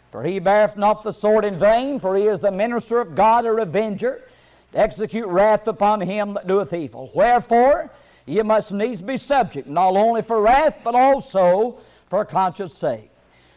For 0.09 0.23
he 0.23 0.39
beareth 0.39 0.77
not 0.77 1.03
the 1.03 1.11
sword 1.11 1.45
in 1.45 1.59
vain, 1.59 1.99
for 1.99 2.17
he 2.17 2.25
is 2.25 2.39
the 2.39 2.51
minister 2.51 2.99
of 2.99 3.13
God, 3.13 3.45
a 3.45 3.51
revenger 3.51 4.23
to 4.71 4.79
execute 4.79 5.27
wrath 5.27 5.67
upon 5.67 6.01
him 6.01 6.33
that 6.33 6.47
doeth 6.47 6.73
evil. 6.73 7.11
Wherefore, 7.13 7.91
ye 8.25 8.41
must 8.41 8.71
needs 8.71 9.03
be 9.03 9.19
subject, 9.19 9.67
not 9.67 9.95
only 9.95 10.23
for 10.23 10.41
wrath, 10.41 10.79
but 10.83 10.95
also 10.95 11.77
for 12.07 12.25
conscience 12.25 12.73
sake. 12.73 13.11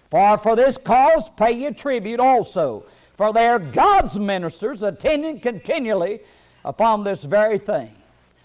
For 0.09 0.39
for 0.39 0.57
this 0.57 0.79
cause 0.79 1.29
pay 1.37 1.53
ye 1.53 1.71
tribute 1.71 2.19
also, 2.19 2.85
for 3.13 3.33
they 3.33 3.47
are 3.47 3.59
God's 3.59 4.19
ministers, 4.19 4.83
attending 4.83 5.41
continually 5.41 6.21
upon 6.65 7.05
this 7.05 7.25
very 7.25 7.59
thing. 7.59 7.95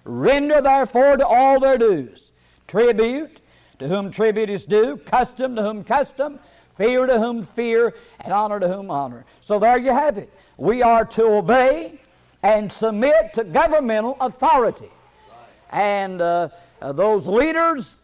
Render 0.04 0.62
therefore 0.62 1.18
to 1.18 1.26
all 1.26 1.60
their 1.60 1.78
dues 1.78 2.32
tribute, 2.68 3.40
to 3.80 3.88
whom 3.88 4.12
tribute 4.12 4.50
is 4.50 4.66
due, 4.66 4.98
custom, 4.98 5.56
to 5.56 5.62
whom 5.62 5.84
custom, 5.84 6.40
fear, 6.76 7.06
to 7.06 7.20
whom 7.20 7.44
fear, 7.44 7.94
and 8.22 8.34
honor, 8.34 8.60
to 8.60 8.68
whom 8.68 8.90
honor. 8.90 9.26
So 9.42 9.60
there 9.60 9.78
you 9.78 9.92
have 9.92 10.18
it. 10.18 10.32
We 10.58 10.82
are 10.82 11.06
to 11.06 11.24
obey 11.38 12.00
and 12.42 12.72
submit 12.72 13.34
to 13.36 13.44
governmental 13.44 14.18
authority. 14.20 14.90
And 15.70 16.22
uh, 16.22 16.50
uh, 16.82 16.92
those 16.92 17.28
leaders 17.28 17.98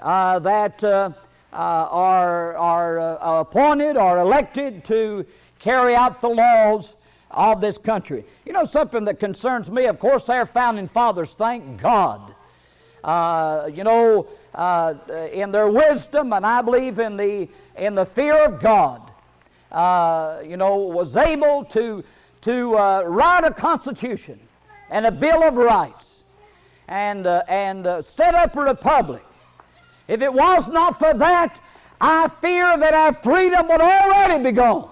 uh, 0.00 0.38
that 0.40 0.82
uh, 0.82 1.10
are, 1.52 2.56
are 2.56 2.98
uh, 2.98 3.40
appointed 3.40 3.96
or 3.96 4.18
elected 4.18 4.84
to 4.84 5.26
carry 5.58 5.94
out 5.94 6.20
the 6.20 6.28
laws 6.28 6.96
of 7.30 7.60
this 7.60 7.78
country. 7.78 8.24
You 8.44 8.52
know, 8.52 8.64
something 8.64 9.04
that 9.06 9.18
concerns 9.18 9.70
me, 9.70 9.86
of 9.86 9.98
course, 9.98 10.28
our 10.28 10.46
founding 10.46 10.88
fathers, 10.88 11.30
thank 11.30 11.80
God. 11.80 12.34
you 13.72 13.84
know, 13.84 14.26
in 15.32 15.50
their 15.50 15.68
wisdom, 15.68 16.32
and 16.32 16.46
I 16.46 16.62
believe 16.62 16.98
in 16.98 17.16
the, 17.16 17.48
in 17.76 17.94
the 17.94 18.06
fear 18.06 18.36
of 18.44 18.60
God, 18.60 19.02
you 20.46 20.56
know, 20.56 20.76
was 20.76 21.16
able 21.16 21.64
to 21.66 22.04
to 22.46 22.78
uh, 22.78 23.02
write 23.02 23.42
a 23.42 23.50
constitution 23.50 24.38
and 24.88 25.04
a 25.04 25.10
Bill 25.10 25.42
of 25.42 25.56
Rights 25.56 26.22
and, 26.86 27.26
uh, 27.26 27.42
and 27.48 27.84
uh, 27.84 28.02
set 28.02 28.36
up 28.36 28.54
a 28.54 28.60
republic. 28.60 29.25
If 30.08 30.22
it 30.22 30.32
was 30.32 30.68
not 30.68 30.98
for 30.98 31.14
that, 31.14 31.60
I 32.00 32.28
fear 32.28 32.76
that 32.78 32.94
our 32.94 33.12
freedom 33.12 33.68
would 33.68 33.80
already 33.80 34.44
be 34.44 34.52
gone 34.52 34.90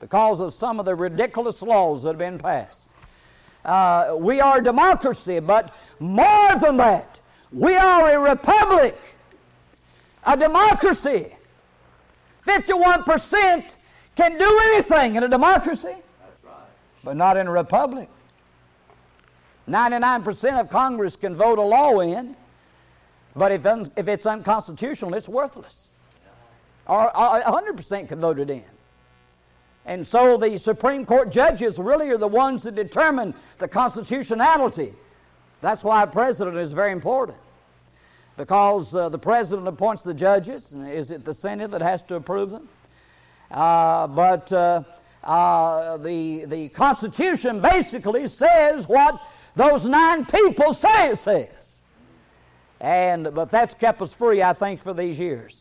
because 0.00 0.40
of 0.40 0.52
some 0.52 0.80
of 0.80 0.84
the 0.84 0.94
ridiculous 0.94 1.62
laws 1.62 2.02
that 2.02 2.08
have 2.08 2.18
been 2.18 2.38
passed. 2.38 2.86
Uh, 3.64 4.16
we 4.18 4.40
are 4.40 4.58
a 4.58 4.62
democracy, 4.62 5.38
but 5.38 5.72
more 6.00 6.58
than 6.58 6.76
that, 6.76 7.20
we 7.52 7.76
are 7.76 8.10
a 8.10 8.18
republic, 8.18 8.98
a 10.26 10.36
democracy. 10.36 11.36
51% 12.44 13.76
can 14.16 14.36
do 14.36 14.60
anything 14.64 15.14
in 15.14 15.22
a 15.22 15.28
democracy. 15.28 15.86
Right. 15.86 16.02
But 17.04 17.16
not 17.16 17.36
in 17.36 17.46
a 17.46 17.52
republic. 17.52 18.08
99% 19.68 20.60
of 20.60 20.68
Congress 20.68 21.14
can 21.14 21.36
vote 21.36 21.60
a 21.60 21.62
law 21.62 22.00
in, 22.00 22.34
but 23.34 23.52
if, 23.52 23.64
un, 23.64 23.90
if 23.96 24.08
it's 24.08 24.26
unconstitutional, 24.26 25.14
it's 25.14 25.28
worthless. 25.28 25.88
Or, 26.86 27.16
or 27.16 27.42
100% 27.42 28.08
can 28.08 28.20
vote 28.20 28.38
it 28.38 28.50
in. 28.50 28.64
And 29.84 30.06
so 30.06 30.36
the 30.36 30.58
Supreme 30.58 31.04
Court 31.04 31.30
judges 31.30 31.78
really 31.78 32.10
are 32.10 32.18
the 32.18 32.28
ones 32.28 32.62
that 32.62 32.74
determine 32.74 33.34
the 33.58 33.68
constitutionality. 33.68 34.92
That's 35.60 35.82
why 35.82 36.02
a 36.02 36.06
president 36.06 36.56
is 36.56 36.72
very 36.72 36.92
important. 36.92 37.38
Because 38.36 38.94
uh, 38.94 39.08
the 39.08 39.18
president 39.18 39.66
appoints 39.68 40.02
the 40.02 40.14
judges, 40.14 40.72
and 40.72 40.88
is 40.88 41.10
it 41.10 41.24
the 41.24 41.34
Senate 41.34 41.70
that 41.72 41.82
has 41.82 42.02
to 42.04 42.14
approve 42.14 42.50
them? 42.50 42.68
Uh, 43.50 44.06
but 44.06 44.50
uh, 44.52 44.82
uh, 45.22 45.96
the, 45.98 46.44
the 46.46 46.68
Constitution 46.70 47.60
basically 47.60 48.28
says 48.28 48.88
what 48.88 49.20
those 49.54 49.86
nine 49.86 50.24
people 50.24 50.72
say 50.74 51.10
it 51.10 51.18
says. 51.18 51.48
And, 52.82 53.32
but 53.32 53.48
that's 53.50 53.74
kept 53.76 54.02
us 54.02 54.12
free, 54.12 54.42
I 54.42 54.52
think, 54.52 54.82
for 54.82 54.92
these 54.92 55.18
years. 55.18 55.60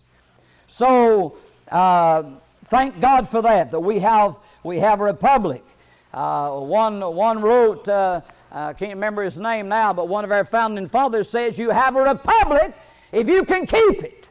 So, 0.65 1.37
uh, 1.69 2.23
thank 2.65 2.99
God 2.99 3.29
for 3.29 3.43
that, 3.43 3.71
that 3.71 3.79
we 3.79 3.99
have, 3.99 4.37
we 4.63 4.79
have 4.79 4.99
a 4.99 5.03
republic. 5.03 5.63
Uh, 6.11 6.59
one, 6.59 6.99
one 6.99 7.41
wrote, 7.41 7.87
uh, 7.87 8.21
I 8.51 8.73
can't 8.73 8.95
remember 8.95 9.23
his 9.23 9.37
name 9.37 9.69
now, 9.69 9.93
but 9.93 10.09
one 10.09 10.25
of 10.25 10.31
our 10.31 10.43
founding 10.43 10.87
fathers 10.87 11.29
says, 11.29 11.57
You 11.57 11.69
have 11.69 11.95
a 11.95 12.01
republic 12.01 12.73
if 13.11 13.27
you 13.27 13.45
can 13.45 13.67
keep 13.67 14.03
it. 14.03 14.27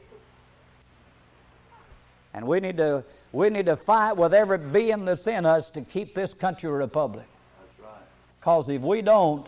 And 2.35 2.47
we 2.47 2.61
need 2.61 2.77
to 2.77 3.05
we 3.33 3.49
need 3.49 3.67
to 3.67 3.77
fight 3.77 4.15
with 4.15 4.35
every 4.35 4.59
being 4.59 5.05
that's 5.05 5.27
in 5.27 5.47
us 5.47 5.71
to 5.71 5.83
keep 5.83 6.15
this 6.15 6.35
country 6.35 6.69
a 6.69 6.73
republic. 6.73 7.27
That's 7.61 7.81
right. 7.81 8.03
Because 8.41 8.69
if 8.69 8.83
we 8.83 9.03
don't, 9.03 9.47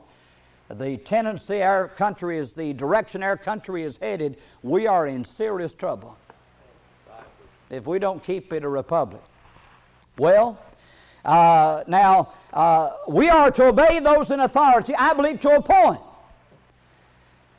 the 0.70 0.96
tendency 0.98 1.62
our 1.62 1.88
country 1.88 2.38
is, 2.38 2.54
the 2.54 2.72
direction 2.72 3.22
our 3.22 3.36
country 3.36 3.82
is 3.82 3.96
headed, 3.98 4.36
we 4.62 4.86
are 4.86 5.06
in 5.06 5.24
serious 5.24 5.74
trouble. 5.74 6.16
If 7.70 7.86
we 7.86 7.98
don't 7.98 8.22
keep 8.22 8.52
it 8.52 8.64
a 8.64 8.68
republic. 8.68 9.22
Well, 10.18 10.58
uh, 11.24 11.84
now, 11.86 12.32
uh, 12.52 12.90
we 13.08 13.28
are 13.28 13.50
to 13.50 13.64
obey 13.64 14.00
those 14.00 14.30
in 14.30 14.40
authority, 14.40 14.94
I 14.94 15.14
believe, 15.14 15.40
to 15.40 15.56
a 15.56 15.62
point. 15.62 16.00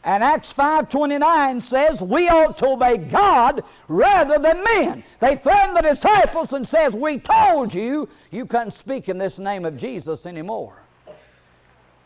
And 0.03 0.21
Acts 0.21 0.51
5.29 0.51 1.63
says 1.63 2.01
we 2.01 2.27
ought 2.27 2.57
to 2.57 2.67
obey 2.67 2.97
God 2.97 3.63
rather 3.87 4.37
than 4.37 4.63
men. 4.63 5.03
They 5.19 5.37
threaten 5.37 5.73
the 5.73 5.81
disciples 5.81 6.51
and 6.51 6.67
says, 6.67 6.93
we 6.93 7.19
told 7.19 7.73
you 7.73 8.09
you 8.29 8.45
couldn't 8.45 8.73
speak 8.73 9.07
in 9.07 9.17
this 9.17 9.39
name 9.39 9.63
of 9.63 9.77
Jesus 9.77 10.25
anymore. 10.25 10.82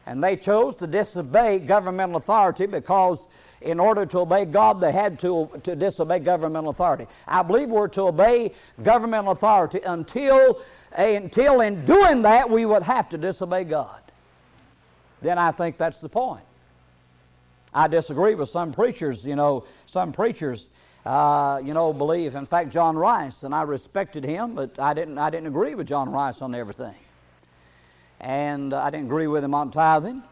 And 0.08 0.24
they 0.24 0.38
chose 0.38 0.78
to 0.78 0.88
disobey 0.88 1.60
governmental 1.60 2.16
authority 2.16 2.66
because 2.66 3.28
in 3.60 3.78
order 3.78 4.06
to 4.06 4.20
obey 4.20 4.46
God, 4.46 4.80
they 4.80 4.94
had 4.94 5.20
to, 5.20 5.50
to 5.64 5.76
disobey 5.76 6.20
governmental 6.20 6.70
authority. 6.70 7.08
I 7.28 7.44
believe 7.44 7.68
we're 7.70 7.90
to 7.90 8.04
obey 8.04 8.54
governmental 8.82 9.34
authority 9.34 9.82
until, 9.86 10.62
until 10.94 11.60
in 11.60 11.84
doing 11.84 12.22
that 12.22 12.50
we 12.50 12.66
would 12.66 12.84
have 12.84 13.10
to 13.10 13.18
disobey 13.18 13.66
God. 13.66 14.00
Then 15.22 15.38
I 15.38 15.52
think 15.52 15.76
that's 15.76 16.00
the 16.00 16.10
point. 16.10 16.46
I 17.74 17.90
disagree 17.90 18.34
with 18.36 18.50
some 18.50 18.72
preachers. 18.72 19.26
You 19.26 19.36
know, 19.36 19.66
some 19.88 20.14
preachers, 20.14 20.70
uh, 21.06 21.60
you 21.62 21.74
know, 21.74 21.92
believe. 21.92 22.36
In 22.36 22.46
fact, 22.46 22.70
John 22.70 22.96
Rice, 22.96 23.44
and 23.44 23.54
I 23.54 23.64
respected 23.64 24.24
him, 24.24 24.56
but 24.56 24.80
I 24.80 24.94
didn't. 24.94 25.18
I 25.18 25.30
didn't 25.30 25.48
agree 25.48 25.76
with 25.76 25.88
John 25.88 26.12
Rice 26.12 26.42
on 26.42 26.56
everything, 26.56 26.96
and 28.20 28.74
I 28.74 28.90
didn't 28.90 29.06
agree 29.06 29.28
with 29.28 29.44
him 29.44 29.54
on 29.54 29.72
tithing, 29.72 30.24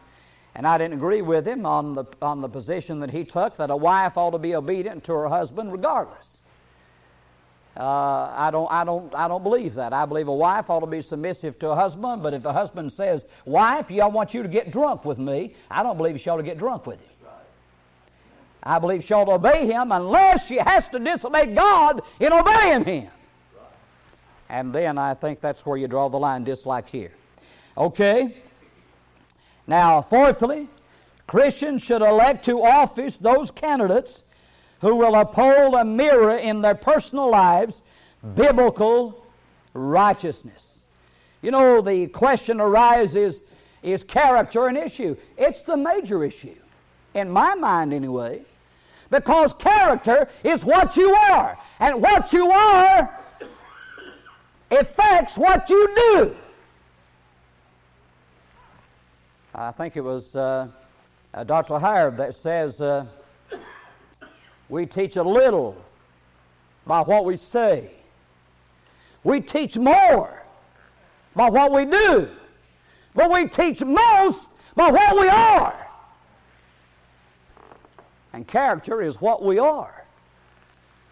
and 0.54 0.66
I 0.66 0.78
didn't 0.78 0.94
agree 0.94 1.22
with 1.22 1.46
him 1.46 1.66
on 1.66 1.94
the 1.94 2.04
on 2.20 2.40
the 2.40 2.48
position 2.48 3.00
that 3.00 3.10
he 3.10 3.24
took 3.24 3.56
that 3.56 3.70
a 3.70 3.76
wife 3.76 4.16
ought 4.16 4.30
to 4.30 4.38
be 4.38 4.54
obedient 4.54 5.04
to 5.04 5.12
her 5.12 5.28
husband 5.28 5.72
regardless. 5.72 6.36
Uh, 7.76 8.32
I 8.34 8.50
don't, 8.50 8.72
I 8.72 8.84
don't, 8.84 9.14
I 9.14 9.28
don't 9.28 9.42
believe 9.42 9.74
that. 9.74 9.92
I 9.92 10.06
believe 10.06 10.28
a 10.28 10.34
wife 10.34 10.70
ought 10.70 10.80
to 10.80 10.86
be 10.86 11.02
submissive 11.02 11.58
to 11.58 11.70
a 11.70 11.74
husband. 11.74 12.22
But 12.22 12.32
if 12.32 12.44
a 12.46 12.52
husband 12.52 12.90
says, 12.90 13.26
"Wife, 13.44 13.92
I 13.92 14.06
want 14.06 14.32
you 14.32 14.42
to 14.42 14.48
get 14.48 14.70
drunk 14.70 15.04
with 15.04 15.18
me," 15.18 15.54
I 15.70 15.82
don't 15.82 15.98
believe 15.98 16.18
she 16.18 16.30
ought 16.30 16.38
to 16.38 16.42
get 16.42 16.56
drunk 16.56 16.86
with 16.86 17.00
him. 17.00 17.10
I 18.62 18.80
believe 18.80 19.04
she 19.04 19.14
ought 19.14 19.26
to 19.26 19.32
obey 19.32 19.66
him 19.66 19.92
unless 19.92 20.46
she 20.46 20.56
has 20.56 20.88
to 20.88 20.98
disobey 20.98 21.54
God 21.54 22.02
in 22.18 22.32
obeying 22.32 22.84
him. 22.84 23.10
And 24.48 24.72
then 24.72 24.98
I 24.98 25.14
think 25.14 25.40
that's 25.40 25.64
where 25.64 25.76
you 25.76 25.86
draw 25.86 26.08
the 26.08 26.18
line, 26.18 26.44
just 26.44 26.66
like 26.66 26.88
here. 26.88 27.12
Okay? 27.76 28.36
Now, 29.66 30.00
fourthly, 30.00 30.68
Christians 31.26 31.82
should 31.82 32.02
elect 32.02 32.44
to 32.44 32.62
office 32.62 33.18
those 33.18 33.50
candidates 33.50 34.22
who 34.80 34.96
will 34.96 35.14
uphold 35.14 35.74
a 35.74 35.84
mirror 35.84 36.36
in 36.36 36.62
their 36.62 36.74
personal 36.74 37.30
lives 37.30 37.82
biblical 38.34 39.24
righteousness. 39.72 40.82
You 41.42 41.50
know, 41.50 41.80
the 41.80 42.06
question 42.08 42.60
arises 42.60 43.42
is 43.82 44.02
character 44.02 44.66
an 44.66 44.76
issue? 44.76 45.16
It's 45.36 45.62
the 45.62 45.76
major 45.76 46.24
issue, 46.24 46.56
in 47.14 47.30
my 47.30 47.54
mind 47.54 47.92
anyway. 47.92 48.42
Because 49.10 49.54
character 49.54 50.28
is 50.42 50.64
what 50.64 50.96
you 50.96 51.14
are. 51.14 51.56
And 51.78 52.02
what 52.02 52.32
you 52.32 52.50
are 52.50 53.14
affects 54.70 55.38
what 55.38 55.70
you 55.70 55.94
do. 55.94 56.36
I 59.58 59.72
think 59.72 59.96
it 59.96 60.02
was 60.02 60.36
uh, 60.36 60.68
uh, 61.32 61.44
Dr. 61.44 61.78
Howard 61.78 62.18
that 62.18 62.34
says 62.34 62.78
uh, 62.78 63.06
we 64.68 64.84
teach 64.84 65.16
a 65.16 65.22
little 65.22 65.82
by 66.86 67.00
what 67.00 67.24
we 67.24 67.38
say. 67.38 67.90
We 69.24 69.40
teach 69.40 69.78
more 69.78 70.42
by 71.34 71.48
what 71.48 71.72
we 71.72 71.86
do. 71.86 72.28
But 73.14 73.30
we 73.30 73.48
teach 73.48 73.82
most 73.82 74.50
by 74.74 74.90
what 74.90 75.18
we 75.18 75.26
are. 75.26 75.88
And 78.34 78.46
character 78.46 79.00
is 79.00 79.22
what 79.22 79.42
we 79.42 79.58
are. 79.58 79.95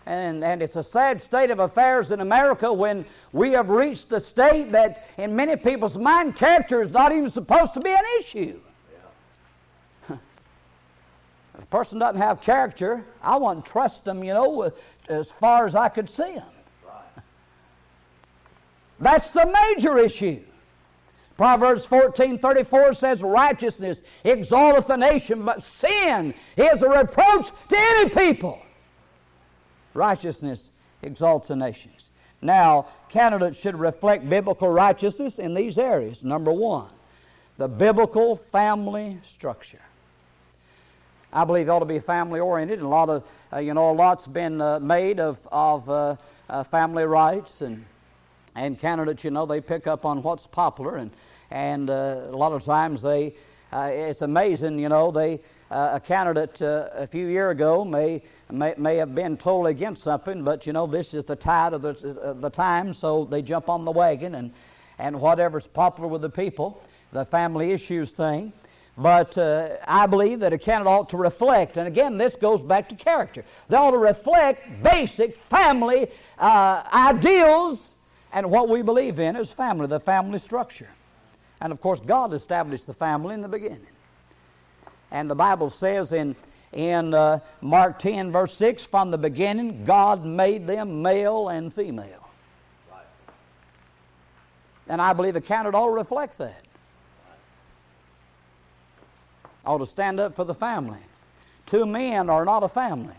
And, 0.06 0.44
and 0.44 0.62
it's 0.62 0.76
a 0.76 0.82
sad 0.82 1.20
state 1.20 1.50
of 1.50 1.60
affairs 1.60 2.10
in 2.10 2.20
America 2.20 2.70
when 2.70 3.06
we 3.32 3.52
have 3.52 3.70
reached 3.70 4.10
the 4.10 4.20
state 4.20 4.72
that, 4.72 5.08
in 5.16 5.34
many 5.34 5.56
people's 5.56 5.96
mind, 5.96 6.36
character 6.36 6.82
is 6.82 6.92
not 6.92 7.10
even 7.12 7.30
supposed 7.30 7.72
to 7.74 7.80
be 7.80 7.90
an 7.90 8.04
issue. 8.20 8.60
Yeah. 10.10 10.16
if 11.56 11.62
a 11.62 11.66
person 11.66 11.98
doesn't 11.98 12.20
have 12.20 12.42
character, 12.42 13.06
I 13.22 13.36
wouldn't 13.36 13.64
trust 13.64 14.04
them, 14.04 14.22
you 14.22 14.34
know, 14.34 14.72
as 15.08 15.30
far 15.30 15.66
as 15.66 15.74
I 15.74 15.88
could 15.88 16.10
see 16.10 16.34
them. 16.34 16.44
That's 19.00 19.32
the 19.32 19.46
major 19.46 19.98
issue. 19.98 20.44
Proverbs 21.36 21.84
14 21.84 22.38
34 22.38 22.94
says, 22.94 23.22
Righteousness 23.22 24.00
exalteth 24.22 24.88
a 24.88 24.96
nation, 24.96 25.44
but 25.44 25.62
sin 25.62 26.34
is 26.56 26.82
a 26.82 26.88
reproach 26.88 27.48
to 27.70 27.76
any 27.76 28.10
people. 28.10 28.63
Righteousness 29.94 30.70
exalts 31.02 31.50
a 31.50 31.56
nation. 31.56 31.92
Now, 32.42 32.88
candidates 33.08 33.58
should 33.58 33.78
reflect 33.78 34.28
biblical 34.28 34.68
righteousness 34.68 35.38
in 35.38 35.54
these 35.54 35.78
areas. 35.78 36.22
Number 36.22 36.52
one, 36.52 36.90
the 37.56 37.68
biblical 37.68 38.36
family 38.36 39.18
structure. 39.24 39.80
I 41.32 41.44
believe 41.44 41.68
it 41.68 41.70
ought 41.70 41.78
to 41.78 41.86
be 41.86 42.00
family 42.00 42.40
oriented, 42.40 42.80
and 42.80 42.86
a 42.86 42.90
lot 42.90 43.08
of, 43.08 43.24
uh, 43.50 43.58
you 43.58 43.72
know, 43.72 43.90
a 43.90 43.92
lot's 43.92 44.26
been 44.26 44.60
uh, 44.60 44.78
made 44.78 45.20
of, 45.20 45.48
of 45.50 45.88
uh, 45.88 46.16
uh 46.50 46.62
family 46.64 47.04
rights 47.04 47.62
and 47.62 47.86
and 48.54 48.78
candidates, 48.78 49.24
you 49.24 49.30
know, 49.30 49.46
they 49.46 49.60
pick 49.60 49.86
up 49.86 50.04
on 50.04 50.22
what's 50.22 50.46
popular, 50.46 50.96
and 50.96 51.10
and 51.50 51.90
uh, 51.90 52.20
a 52.28 52.36
lot 52.36 52.52
of 52.52 52.64
times 52.64 53.02
they, 53.02 53.34
uh, 53.72 53.90
it's 53.92 54.22
amazing, 54.22 54.78
you 54.78 54.88
know, 54.88 55.10
they 55.10 55.40
a 55.70 56.00
candidate 56.00 56.60
a 56.60 57.06
few 57.10 57.26
years 57.26 57.52
ago 57.52 57.84
may 57.84 58.22
may, 58.50 58.74
may 58.76 58.96
have 58.96 59.14
been 59.14 59.36
totally 59.36 59.72
against 59.72 60.02
something, 60.02 60.42
but 60.42 60.66
you 60.66 60.72
know, 60.72 60.86
this 60.86 61.14
is 61.14 61.24
the 61.24 61.36
tide 61.36 61.72
of 61.72 61.82
the, 61.82 62.20
uh, 62.22 62.32
the 62.34 62.50
time, 62.50 62.92
so 62.92 63.24
they 63.24 63.42
jump 63.42 63.68
on 63.68 63.84
the 63.84 63.90
wagon 63.90 64.34
and, 64.34 64.52
and 64.98 65.20
whatever's 65.20 65.66
popular 65.66 66.08
with 66.08 66.22
the 66.22 66.30
people, 66.30 66.82
the 67.12 67.24
family 67.24 67.72
issues 67.72 68.12
thing. 68.12 68.52
But 68.96 69.36
uh, 69.36 69.70
I 69.88 70.06
believe 70.06 70.40
that 70.40 70.52
a 70.52 70.58
candidate 70.58 70.86
ought 70.86 71.10
to 71.10 71.16
reflect, 71.16 71.76
and 71.76 71.88
again, 71.88 72.16
this 72.16 72.36
goes 72.36 72.62
back 72.62 72.88
to 72.90 72.94
character. 72.94 73.44
They 73.68 73.76
ought 73.76 73.90
to 73.90 73.98
reflect 73.98 74.82
basic 74.84 75.34
family 75.34 76.06
uh, 76.38 76.84
ideals 76.92 77.92
and 78.32 78.50
what 78.50 78.68
we 78.68 78.82
believe 78.82 79.18
in 79.18 79.34
as 79.34 79.50
family, 79.50 79.88
the 79.88 79.98
family 79.98 80.38
structure. 80.38 80.90
And 81.60 81.72
of 81.72 81.80
course, 81.80 82.00
God 82.00 82.32
established 82.34 82.86
the 82.86 82.94
family 82.94 83.34
in 83.34 83.40
the 83.40 83.48
beginning. 83.48 83.93
And 85.14 85.30
the 85.30 85.34
Bible 85.34 85.70
says 85.70 86.12
in 86.12 86.34
in 86.72 87.14
uh, 87.14 87.38
Mark 87.60 88.00
10, 88.00 88.32
verse 88.32 88.52
6, 88.54 88.84
from 88.84 89.12
the 89.12 89.18
beginning, 89.18 89.84
God 89.84 90.24
made 90.24 90.66
them 90.66 91.02
male 91.02 91.48
and 91.48 91.72
female. 91.72 92.28
Right. 92.90 93.06
And 94.88 95.00
I 95.00 95.12
believe 95.12 95.34
the 95.34 95.54
ought 95.54 95.86
to 95.86 95.92
reflect 95.92 96.36
that. 96.38 96.64
Ought 99.64 99.78
to 99.78 99.86
stand 99.86 100.18
up 100.18 100.34
for 100.34 100.44
the 100.44 100.52
family. 100.52 100.98
Two 101.64 101.86
men 101.86 102.28
are 102.28 102.44
not 102.44 102.64
a 102.64 102.68
family. 102.68 103.14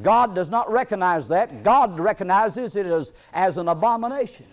God 0.00 0.36
does 0.36 0.48
not 0.48 0.70
recognize 0.70 1.26
that. 1.28 1.64
God 1.64 1.98
recognizes 1.98 2.76
it 2.76 2.86
as, 2.86 3.12
as 3.34 3.56
an 3.56 3.68
abomination. 3.68 4.46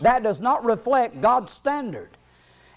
That 0.00 0.22
does 0.22 0.40
not 0.40 0.64
reflect 0.64 1.20
God's 1.20 1.52
standard. 1.52 2.16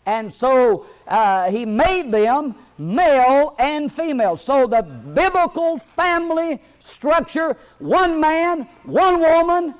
And 0.06 0.34
so 0.34 0.86
uh, 1.08 1.50
he 1.50 1.66
made 1.66 2.12
them 2.12 2.56
male 2.78 3.56
and 3.58 3.92
female. 3.92 4.36
So 4.36 4.68
the 4.68 4.82
biblical 4.82 5.78
family 5.78 6.62
structure 6.80 7.56
one 7.80 8.20
man, 8.20 8.68
one 8.84 9.20
woman, 9.20 9.76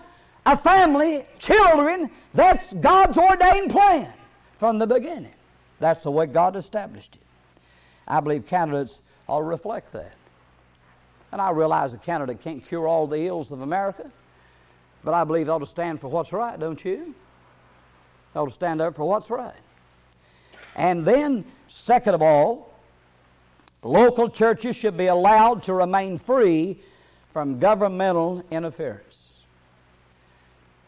a 0.46 0.56
family, 0.56 1.26
children 1.40 2.10
that's 2.34 2.74
God's 2.74 3.18
ordained 3.18 3.72
plan 3.72 4.14
from 4.56 4.80
the 4.80 4.88
beginning. 4.88 5.34
That's 5.80 6.04
the 6.04 6.12
way 6.12 6.26
God 6.26 6.56
established 6.56 7.16
it. 7.16 7.22
I 8.08 8.20
believe 8.20 8.48
candidates 8.48 9.02
to 9.28 9.42
reflect 9.42 9.92
that. 9.94 10.16
And 11.32 11.42
I 11.42 11.50
realize 11.52 11.94
a 11.94 11.98
candidate 11.98 12.42
can't 12.42 12.66
cure 12.66 12.88
all 12.88 13.08
the 13.08 13.26
ills 13.26 13.52
of 13.52 13.62
America, 13.62 14.12
but 15.04 15.14
I 15.14 15.24
believe 15.24 15.48
they 15.48 15.52
ought 15.52 15.60
to 15.60 15.66
stand 15.66 16.00
for 16.00 16.08
what's 16.08 16.32
right, 16.32 16.60
don't 16.60 16.84
you? 16.86 17.16
They 18.34 18.40
ought 18.40 18.48
to 18.48 18.54
stand 18.54 18.82
up 18.82 18.96
for 18.96 19.08
what's 19.08 19.30
right. 19.30 19.56
And 20.76 21.06
then, 21.06 21.46
second 21.68 22.16
of 22.16 22.22
all, 22.22 22.74
local 23.84 24.30
churches 24.30 24.76
should 24.76 24.98
be 24.98 25.08
allowed 25.08 25.64
to 25.64 25.74
remain 25.74 26.18
free 26.18 26.80
from 27.30 27.60
governmental 27.60 28.44
interference. 28.52 29.32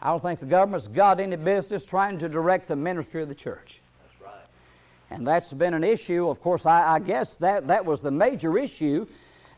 I 0.00 0.10
don't 0.10 0.22
think 0.22 0.40
the 0.40 0.46
government's 0.46 0.88
got 0.88 1.20
any 1.20 1.36
business 1.36 1.84
trying 1.84 2.18
to 2.18 2.28
direct 2.28 2.68
the 2.68 2.76
ministry 2.76 3.22
of 3.22 3.28
the 3.28 3.34
church. 3.34 3.80
That's 4.02 4.20
right. 4.22 4.44
And 5.10 5.26
that's 5.26 5.52
been 5.52 5.74
an 5.74 5.82
issue. 5.82 6.28
Of 6.28 6.40
course, 6.40 6.66
I, 6.66 6.94
I 6.94 6.98
guess 7.00 7.34
that, 7.36 7.66
that 7.66 7.84
was 7.84 8.00
the 8.00 8.10
major 8.10 8.56
issue 8.58 9.06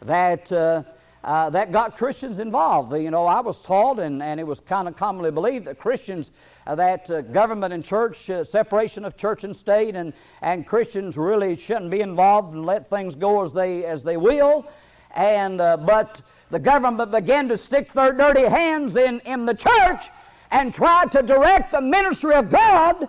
that 0.03 0.51
uh, 0.53 0.85
uh, 1.25 1.51
that 1.51 1.73
got 1.73 1.97
Christians 1.97 2.39
involved. 2.39 2.93
You 2.95 3.11
know, 3.11 3.27
I 3.27 3.41
was 3.41 3.61
taught, 3.61 3.99
and, 3.99 4.23
and 4.23 4.39
it 4.39 4.47
was 4.47 4.61
kind 4.61 4.87
of 4.89 4.97
commonly 4.97 5.31
believed 5.31 5.67
that 5.67 5.79
Christians, 5.79 6.31
uh, 6.67 6.75
that 6.77 7.11
uh, 7.11 7.23
government 7.23 7.75
and 7.75 7.85
church, 7.85 8.31
uh, 8.31 8.45
separation 8.45 9.05
of 9.05 9.17
church 9.17 9.45
and 9.45 9.55
state, 9.55 9.97
and, 9.97 10.13
and 10.43 10.67
Christians 10.67 11.17
really 11.17 11.57
shouldn't 11.57 11.91
be 11.91 12.01
involved 12.01 12.55
and 12.55 12.65
let 12.65 12.89
things 12.89 13.15
go 13.15 13.45
as 13.45 13.53
they, 13.53 13.85
as 13.85 14.03
they 14.03 14.17
will. 14.17 14.67
And, 15.15 15.61
uh, 15.61 15.77
but 15.77 16.21
the 16.51 16.59
government 16.59 17.11
began 17.11 17.49
to 17.49 17.59
stick 17.59 17.93
their 17.93 18.13
dirty 18.13 18.45
hands 18.45 18.97
in, 18.97 19.21
in 19.21 19.45
the 19.45 19.55
church 19.55 20.05
and 20.51 20.73
try 20.73 21.05
to 21.07 21.23
direct 21.23 21.73
the 21.73 21.81
ministry 21.81 22.35
of 22.35 22.51
God. 22.51 23.09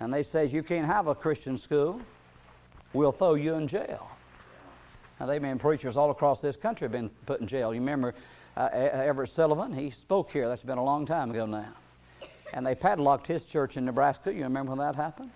And 0.00 0.12
they 0.12 0.22
says, 0.22 0.52
you 0.52 0.62
can't 0.62 0.86
have 0.86 1.06
a 1.06 1.14
Christian 1.14 1.58
school. 1.58 2.00
We'll 2.92 3.12
throw 3.12 3.34
you 3.34 3.54
in 3.54 3.68
jail. 3.68 4.08
Now, 5.18 5.26
they've 5.26 5.42
been 5.42 5.58
preachers 5.58 5.96
all 5.96 6.10
across 6.10 6.40
this 6.40 6.56
country 6.56 6.84
have 6.84 6.92
been 6.92 7.10
put 7.26 7.40
in 7.40 7.48
jail. 7.48 7.74
You 7.74 7.80
remember 7.80 8.14
uh, 8.56 8.68
Everett 8.72 9.30
Sileven? 9.30 9.76
He 9.76 9.90
spoke 9.90 10.30
here. 10.30 10.48
That's 10.48 10.62
been 10.62 10.78
a 10.78 10.84
long 10.84 11.06
time 11.06 11.30
ago 11.30 11.44
now. 11.44 11.72
And 12.52 12.64
they 12.64 12.74
padlocked 12.74 13.26
his 13.26 13.44
church 13.44 13.76
in 13.76 13.84
Nebraska. 13.84 14.32
You 14.32 14.44
remember 14.44 14.70
when 14.70 14.78
that 14.78 14.94
happened? 14.94 15.30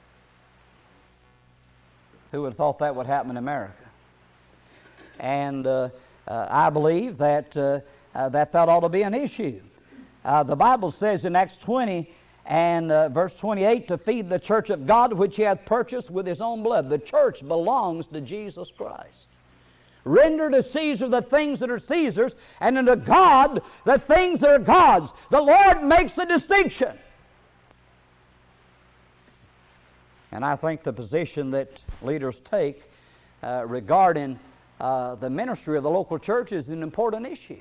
Who 2.31 2.43
would 2.43 2.49
have 2.49 2.57
thought 2.57 2.79
that 2.79 2.95
would 2.95 3.07
happen 3.07 3.33
in 3.33 3.37
America? 3.37 3.75
And 5.19 5.67
uh, 5.67 5.91
uh, 6.27 6.47
I 6.49 6.71
believe 6.71 7.19
that, 7.19 7.57
uh, 7.57 7.81
uh, 8.15 8.29
that 8.31 8.53
that 8.53 8.69
ought 8.69 8.81
to 8.81 8.89
be 8.89 9.03
an 9.03 9.15
issue. 9.15 9.61
Uh, 10.25 10.43
the 10.45 10.57
Bible 10.57 10.93
says 10.93 11.25
in 11.25 11.35
Acts 11.35 11.57
20 11.59 12.11
and 12.47 12.89
verse 13.13 13.35
28 13.35 13.89
to 13.89 13.99
feed 13.99 14.29
the 14.29 14.39
church 14.39 14.71
of 14.71 14.87
God 14.87 15.13
which 15.13 15.37
he 15.37 15.43
hath 15.43 15.65
purchased 15.65 16.11
with 16.11 16.27
his 16.27 16.41
own 16.41 16.63
blood. 16.63 16.89
The 16.89 16.99
church 16.99 17.47
belongs 17.47 18.07
to 18.09 18.21
Jesus 18.21 18.71
Christ. 18.77 19.27
Render 20.05 20.51
to 20.51 20.63
Caesar 20.63 21.09
the 21.09 21.23
things 21.23 21.61
that 21.61 21.71
are 21.71 21.79
Caesar's, 21.79 22.35
and 22.61 22.77
unto 22.77 22.97
God 22.97 23.63
the 23.85 23.99
things 23.99 24.41
that 24.41 24.51
are 24.51 24.59
God's. 24.59 25.13
The 25.31 25.41
Lord 25.41 25.83
makes 25.83 26.15
the 26.15 26.25
distinction. 26.25 26.99
And 30.33 30.45
I 30.45 30.57
think 30.57 30.83
the 30.83 30.93
position 30.93 31.51
that 31.51 31.83
leaders 32.01 32.41
take 32.41 32.83
uh, 33.43 33.65
regarding 33.67 34.41
uh, 34.81 35.15
the 35.17 35.31
ministry 35.31 35.77
of 35.77 35.85
the 35.85 35.91
local 35.91 36.19
church 36.19 36.53
is 36.53 36.69
an 36.69 36.83
important 36.83 37.27
issue. 37.27 37.59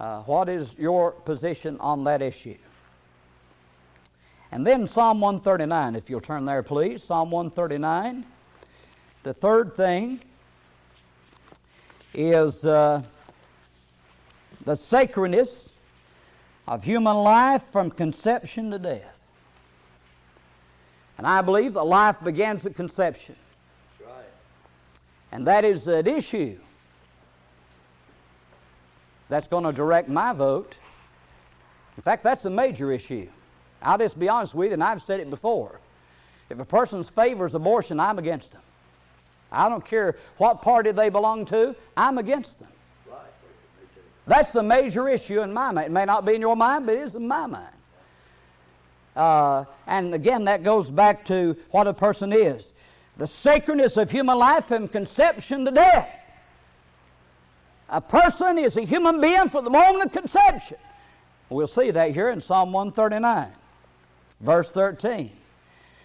Uh, 0.00 0.22
what 0.22 0.48
is 0.48 0.74
your 0.78 1.10
position 1.10 1.78
on 1.80 2.04
that 2.04 2.22
issue? 2.22 2.56
And 4.50 4.66
then 4.66 4.86
Psalm 4.86 5.20
139, 5.20 5.96
if 5.96 6.08
you'll 6.08 6.20
turn 6.20 6.44
there, 6.44 6.62
please. 6.62 7.02
Psalm 7.02 7.30
139. 7.30 8.24
The 9.24 9.32
third 9.32 9.74
thing 9.74 10.20
is 12.12 12.62
uh, 12.62 13.02
the 14.66 14.76
sacredness 14.76 15.70
of 16.68 16.84
human 16.84 17.16
life 17.16 17.62
from 17.72 17.90
conception 17.90 18.70
to 18.70 18.78
death. 18.78 19.22
And 21.16 21.26
I 21.26 21.40
believe 21.40 21.72
that 21.72 21.84
life 21.84 22.16
begins 22.22 22.66
at 22.66 22.74
conception. 22.74 23.36
And 25.32 25.46
that 25.46 25.64
is 25.64 25.88
an 25.88 26.06
issue 26.06 26.58
that's 29.30 29.48
going 29.48 29.64
to 29.64 29.72
direct 29.72 30.10
my 30.10 30.34
vote. 30.34 30.74
In 31.96 32.02
fact, 32.02 32.22
that's 32.22 32.42
the 32.42 32.50
major 32.50 32.92
issue. 32.92 33.28
I'll 33.80 33.96
just 33.96 34.18
be 34.18 34.28
honest 34.28 34.54
with 34.54 34.68
you, 34.68 34.74
and 34.74 34.84
I've 34.84 35.02
said 35.02 35.20
it 35.20 35.30
before. 35.30 35.80
If 36.50 36.58
a 36.58 36.64
person 36.66 37.02
favors 37.04 37.54
abortion, 37.54 37.98
I'm 37.98 38.18
against 38.18 38.52
them. 38.52 38.60
I 39.54 39.68
don't 39.68 39.84
care 39.84 40.16
what 40.36 40.62
party 40.62 40.92
they 40.92 41.08
belong 41.08 41.46
to, 41.46 41.74
I'm 41.96 42.18
against 42.18 42.58
them. 42.58 42.68
That's 44.26 44.52
the 44.52 44.62
major 44.62 45.08
issue 45.08 45.42
in 45.42 45.52
my 45.52 45.70
mind. 45.70 45.86
It 45.86 45.92
may 45.92 46.04
not 46.04 46.24
be 46.24 46.34
in 46.34 46.40
your 46.40 46.56
mind, 46.56 46.86
but 46.86 46.94
it 46.94 47.00
is 47.00 47.14
in 47.14 47.28
my 47.28 47.46
mind. 47.46 47.74
Uh, 49.14 49.64
and 49.86 50.14
again, 50.14 50.44
that 50.46 50.62
goes 50.62 50.90
back 50.90 51.24
to 51.26 51.56
what 51.70 51.86
a 51.86 51.94
person 51.94 52.32
is 52.32 52.72
the 53.16 53.26
sacredness 53.28 53.96
of 53.96 54.10
human 54.10 54.36
life 54.36 54.64
from 54.64 54.88
conception 54.88 55.64
to 55.64 55.70
death. 55.70 56.20
A 57.88 58.00
person 58.00 58.58
is 58.58 58.76
a 58.76 58.82
human 58.82 59.20
being 59.20 59.48
from 59.48 59.64
the 59.64 59.70
moment 59.70 60.06
of 60.06 60.12
conception. 60.12 60.78
We'll 61.48 61.68
see 61.68 61.92
that 61.92 62.10
here 62.10 62.30
in 62.30 62.40
Psalm 62.40 62.72
139, 62.72 63.52
verse 64.40 64.70
13. 64.70 65.30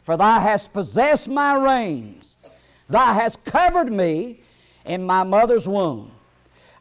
For 0.04 0.18
thou 0.18 0.40
hast 0.40 0.72
possessed 0.72 1.28
my 1.28 1.56
reins 1.56 2.36
Thou 2.90 3.14
hast 3.14 3.44
covered 3.46 3.92
me 3.92 4.42
in 4.86 5.04
my 5.04 5.24
mother's 5.24 5.68
womb. 5.68 6.12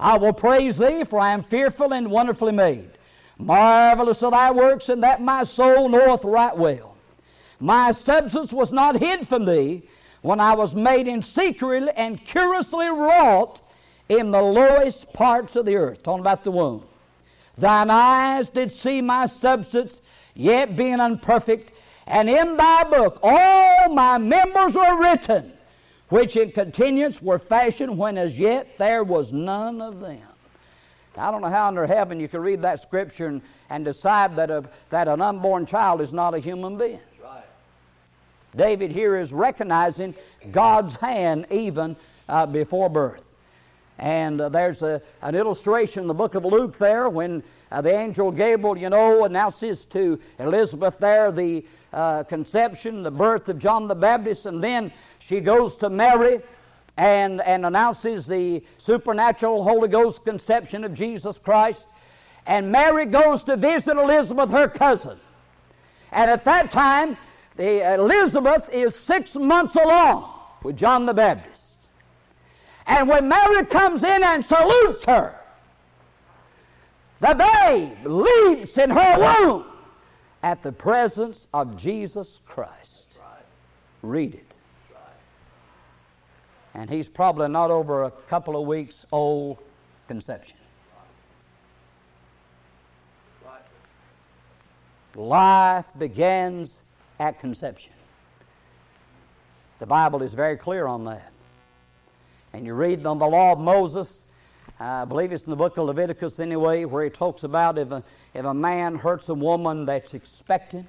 I 0.00 0.16
will 0.16 0.32
praise 0.32 0.78
thee, 0.78 1.04
for 1.04 1.18
I 1.20 1.32
am 1.32 1.42
fearful 1.42 1.92
and 1.92 2.10
wonderfully 2.10 2.52
made. 2.52 2.90
Marvelous 3.36 4.22
are 4.22 4.30
thy 4.30 4.50
works, 4.50 4.88
and 4.88 5.02
that 5.02 5.20
my 5.20 5.44
soul 5.44 5.88
knoweth 5.88 6.24
right 6.24 6.56
well. 6.56 6.96
My 7.60 7.92
substance 7.92 8.52
was 8.52 8.72
not 8.72 9.00
hid 9.00 9.26
from 9.26 9.44
thee 9.44 9.82
when 10.22 10.40
I 10.40 10.54
was 10.54 10.74
made 10.74 11.08
in 11.08 11.22
secret 11.22 11.92
and 11.96 12.24
curiously 12.24 12.88
wrought 12.88 13.60
in 14.08 14.30
the 14.30 14.40
lowest 14.40 15.12
parts 15.12 15.56
of 15.56 15.66
the 15.66 15.76
earth. 15.76 16.02
Talking 16.02 16.20
about 16.20 16.44
the 16.44 16.50
womb. 16.50 16.84
Thine 17.56 17.90
eyes 17.90 18.48
did 18.48 18.70
see 18.70 19.02
my 19.02 19.26
substance, 19.26 20.00
yet 20.34 20.76
being 20.76 21.00
unperfect, 21.00 21.72
and 22.06 22.30
in 22.30 22.56
thy 22.56 22.84
book 22.84 23.18
all 23.22 23.92
my 23.92 24.16
members 24.18 24.74
were 24.74 25.00
written, 25.00 25.52
which 26.08 26.36
in 26.36 26.52
continuance 26.52 27.20
were 27.20 27.38
fashioned 27.38 27.98
when 27.98 28.16
as 28.16 28.38
yet 28.38 28.78
there 28.78 29.04
was 29.04 29.32
none 29.32 29.80
of 29.80 30.00
them. 30.00 30.22
I 31.16 31.30
don't 31.30 31.42
know 31.42 31.50
how 31.50 31.68
under 31.68 31.86
heaven 31.86 32.20
you 32.20 32.28
can 32.28 32.40
read 32.40 32.62
that 32.62 32.80
scripture 32.80 33.26
and, 33.26 33.42
and 33.70 33.84
decide 33.84 34.36
that, 34.36 34.50
a, 34.50 34.64
that 34.90 35.08
an 35.08 35.20
unborn 35.20 35.66
child 35.66 36.00
is 36.00 36.12
not 36.12 36.32
a 36.32 36.38
human 36.38 36.78
being. 36.78 37.00
Right. 37.22 37.44
David 38.54 38.92
here 38.92 39.16
is 39.16 39.32
recognizing 39.32 40.14
God's 40.52 40.94
hand 40.96 41.46
even 41.50 41.96
uh, 42.28 42.46
before 42.46 42.88
birth. 42.88 43.24
And 43.98 44.40
uh, 44.40 44.48
there's 44.48 44.82
a, 44.82 45.02
an 45.22 45.34
illustration 45.34 46.02
in 46.02 46.08
the 46.08 46.14
book 46.14 46.36
of 46.36 46.44
Luke 46.44 46.78
there 46.78 47.08
when 47.08 47.42
uh, 47.72 47.80
the 47.80 47.92
angel 47.92 48.30
Gabriel, 48.30 48.78
you 48.78 48.88
know, 48.88 49.24
announces 49.24 49.84
to 49.86 50.20
Elizabeth 50.38 50.98
there 50.98 51.32
the 51.32 51.64
uh, 51.92 52.22
conception, 52.24 53.02
the 53.02 53.10
birth 53.10 53.48
of 53.48 53.58
John 53.58 53.88
the 53.88 53.94
Baptist, 53.94 54.46
and 54.46 54.62
then 54.62 54.92
she 55.18 55.40
goes 55.40 55.76
to 55.76 55.90
Mary 55.90 56.40
and, 56.96 57.40
and 57.40 57.64
announces 57.64 58.26
the 58.26 58.62
supernatural 58.78 59.62
Holy 59.62 59.88
Ghost 59.88 60.24
conception 60.24 60.84
of 60.84 60.94
Jesus 60.94 61.38
Christ. 61.38 61.86
And 62.46 62.72
Mary 62.72 63.06
goes 63.06 63.44
to 63.44 63.56
visit 63.56 63.96
Elizabeth, 63.96 64.50
her 64.50 64.68
cousin. 64.68 65.18
And 66.10 66.30
at 66.30 66.44
that 66.44 66.70
time, 66.70 67.16
the 67.56 67.94
Elizabeth 67.94 68.68
is 68.72 68.94
six 68.94 69.34
months 69.34 69.76
along 69.76 70.32
with 70.62 70.76
John 70.76 71.06
the 71.06 71.14
Baptist. 71.14 71.76
And 72.86 73.08
when 73.08 73.28
Mary 73.28 73.64
comes 73.66 74.02
in 74.02 74.24
and 74.24 74.44
salutes 74.44 75.04
her, 75.04 75.38
the 77.20 77.34
babe 77.34 78.06
leaps 78.06 78.78
in 78.78 78.90
her 78.90 79.18
womb 79.18 79.67
at 80.48 80.62
the 80.62 80.72
presence 80.72 81.46
of 81.52 81.76
Jesus 81.76 82.40
Christ. 82.46 83.18
Read 84.02 84.34
it 84.34 84.48
and 86.78 86.88
he's 86.88 87.08
probably 87.08 87.48
not 87.48 87.72
over 87.72 88.04
a 88.04 88.10
couple 88.28 88.56
of 88.56 88.64
weeks 88.64 89.04
old 89.10 89.58
conception. 90.06 90.56
Life 95.16 95.86
begins 95.98 96.80
at 97.18 97.40
conception. 97.40 97.92
The 99.80 99.86
Bible 99.86 100.22
is 100.22 100.34
very 100.34 100.56
clear 100.56 100.86
on 100.86 101.04
that. 101.06 101.32
And 102.52 102.64
you 102.64 102.74
read 102.74 103.04
on 103.04 103.18
the 103.18 103.26
law 103.26 103.52
of 103.52 103.58
Moses, 103.58 104.22
I 104.80 105.04
believe 105.04 105.32
it's 105.32 105.44
in 105.44 105.50
the 105.50 105.56
book 105.56 105.76
of 105.76 105.86
Leviticus 105.86 106.38
anyway, 106.38 106.84
where 106.84 107.02
he 107.02 107.10
talks 107.10 107.42
about 107.42 107.78
if 107.78 107.90
a, 107.90 108.02
if 108.32 108.44
a 108.44 108.54
man 108.54 108.94
hurts 108.96 109.28
a 109.28 109.34
woman 109.34 109.86
that's 109.86 110.14
expecting, 110.14 110.86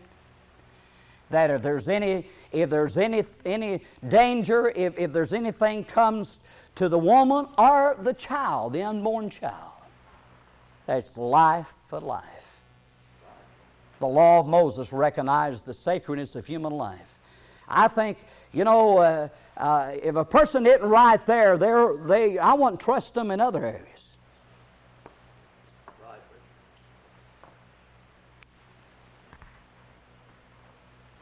that 1.29 1.49
if 1.49 1.61
there's 1.61 1.87
any 1.87 2.27
if 2.51 2.69
there's 2.69 2.97
any 2.97 3.23
any 3.45 3.81
danger 4.07 4.69
if, 4.69 4.97
if 4.97 5.13
there's 5.13 5.33
anything 5.33 5.83
comes 5.83 6.39
to 6.75 6.89
the 6.89 6.97
woman 6.97 7.47
or 7.57 7.95
the 7.99 8.13
child 8.13 8.73
the 8.73 8.83
unborn 8.83 9.29
child 9.29 9.71
that's 10.85 11.15
life 11.17 11.71
for 11.87 11.99
life. 11.99 12.23
The 13.99 14.07
law 14.07 14.39
of 14.39 14.47
moses 14.47 14.91
recognized 14.91 15.65
the 15.65 15.73
sacredness 15.73 16.35
of 16.35 16.45
human 16.45 16.73
life. 16.73 16.99
I 17.67 17.87
think 17.87 18.17
you 18.51 18.63
know 18.63 18.97
uh, 18.97 19.29
uh, 19.59 19.91
if 20.01 20.15
a 20.15 20.25
person 20.25 20.65
isn't 20.65 20.87
right 20.87 21.23
there 21.25 21.57
they're, 21.57 21.97
they 21.97 22.37
i 22.37 22.53
wouldn't 22.53 22.79
trust 22.79 23.13
them 23.13 23.29
in 23.31 23.39
other 23.39 23.65
areas 23.65 23.99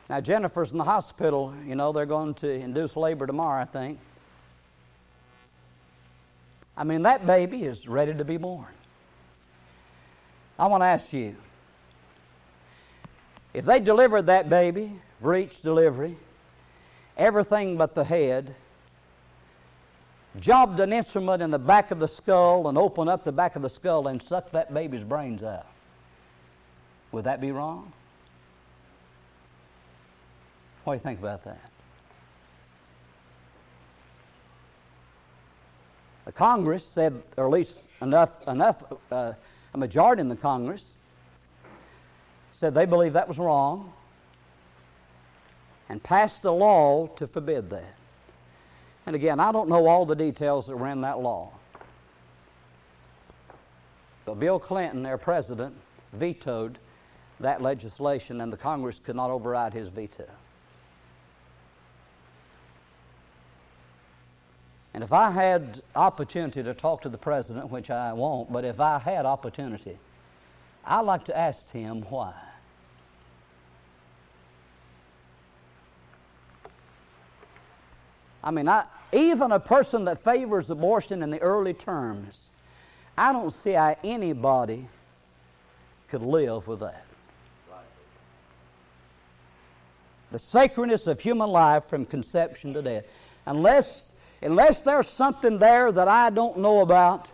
Now, 0.09 0.21
Jennifer's 0.21 0.71
in 0.71 0.77
the 0.77 0.83
hospital. 0.83 1.53
You 1.65 1.75
know, 1.75 1.91
they're 1.91 2.05
going 2.05 2.33
to 2.35 2.49
induce 2.49 2.95
labor 2.95 3.27
tomorrow, 3.27 3.61
I 3.61 3.65
think. 3.65 3.99
I 6.77 6.83
mean, 6.83 7.01
that 7.03 7.25
baby 7.25 7.63
is 7.63 7.87
ready 7.87 8.13
to 8.13 8.23
be 8.23 8.37
born. 8.37 8.67
I 10.59 10.67
want 10.67 10.81
to 10.81 10.85
ask 10.85 11.11
you 11.11 11.35
if 13.53 13.65
they 13.65 13.79
delivered 13.79 14.27
that 14.27 14.49
baby, 14.49 14.93
breech 15.21 15.61
delivery, 15.61 16.17
everything 17.17 17.77
but 17.77 17.95
the 17.95 18.03
head, 18.03 18.55
jobbed 20.39 20.79
an 20.79 20.93
instrument 20.93 21.41
in 21.41 21.51
the 21.51 21.59
back 21.59 21.91
of 21.91 21.99
the 21.99 22.07
skull 22.07 22.67
and 22.67 22.77
opened 22.77 23.09
up 23.09 23.23
the 23.23 23.31
back 23.31 23.55
of 23.55 23.61
the 23.61 23.69
skull 23.69 24.07
and 24.07 24.21
sucked 24.21 24.51
that 24.51 24.73
baby's 24.73 25.03
brains 25.03 25.43
out, 25.43 25.65
would 27.11 27.25
that 27.25 27.41
be 27.41 27.51
wrong? 27.51 27.91
What 30.83 30.93
do 30.93 30.97
you 30.97 31.03
think 31.03 31.19
about 31.19 31.43
that? 31.43 31.59
The 36.25 36.31
Congress 36.31 36.85
said, 36.85 37.23
or 37.35 37.45
at 37.45 37.51
least 37.51 37.87
enough, 38.01 38.47
enough 38.47 38.83
uh, 39.11 39.33
a 39.73 39.77
majority 39.77 40.21
in 40.21 40.29
the 40.29 40.35
Congress 40.35 40.93
said 42.53 42.73
they 42.73 42.85
believe 42.85 43.13
that 43.13 43.27
was 43.27 43.37
wrong 43.37 43.93
and 45.89 46.01
passed 46.03 46.43
a 46.45 46.51
law 46.51 47.07
to 47.07 47.27
forbid 47.27 47.69
that. 47.69 47.95
And 49.05 49.15
again, 49.15 49.39
I 49.39 49.51
don't 49.51 49.69
know 49.69 49.87
all 49.87 50.05
the 50.05 50.15
details 50.15 50.67
that 50.67 50.75
were 50.75 50.89
in 50.89 51.01
that 51.01 51.19
law. 51.19 51.51
But 54.25 54.35
Bill 54.35 54.59
Clinton, 54.59 55.03
their 55.03 55.17
president, 55.17 55.75
vetoed 56.11 56.77
that 57.39 57.61
legislation, 57.61 58.41
and 58.41 58.51
the 58.51 58.57
Congress 58.57 58.99
could 58.99 59.15
not 59.15 59.29
override 59.29 59.73
his 59.73 59.87
veto. 59.89 60.27
And 64.93 65.03
if 65.03 65.13
I 65.13 65.29
had 65.29 65.83
opportunity 65.95 66.63
to 66.63 66.73
talk 66.73 67.03
to 67.03 67.09
the 67.09 67.19
president, 67.19 67.69
which 67.69 67.91
I 67.91 68.13
won't, 68.13 68.51
but 68.51 68.65
if 68.65 68.79
I 68.79 68.97
had 68.97 69.25
opportunity, 69.25 69.97
I'd 70.83 71.01
like 71.01 71.25
to 71.25 71.37
ask 71.37 71.69
him 71.71 72.01
why. 72.09 72.33
I 78.43 78.51
mean, 78.51 78.67
I, 78.67 78.85
even 79.11 79.51
a 79.51 79.59
person 79.59 80.05
that 80.05 80.19
favors 80.19 80.69
abortion 80.69 81.23
in 81.23 81.29
the 81.29 81.39
early 81.39 81.73
terms, 81.73 82.45
I 83.17 83.33
don't 83.33 83.51
see 83.51 83.71
how 83.71 83.97
anybody 84.03 84.87
could 86.07 86.21
live 86.21 86.67
with 86.67 86.79
that. 86.81 87.05
The 90.31 90.39
sacredness 90.39 91.07
of 91.07 91.21
human 91.21 91.49
life 91.49 91.85
from 91.85 92.05
conception 92.05 92.73
to 92.73 92.81
death. 92.81 93.05
Unless 93.45 94.11
unless 94.41 94.81
there's 94.81 95.07
something 95.07 95.57
there 95.57 95.91
that 95.91 96.07
I 96.07 96.29
don't 96.29 96.57
know 96.57 96.81
about. 96.81 97.29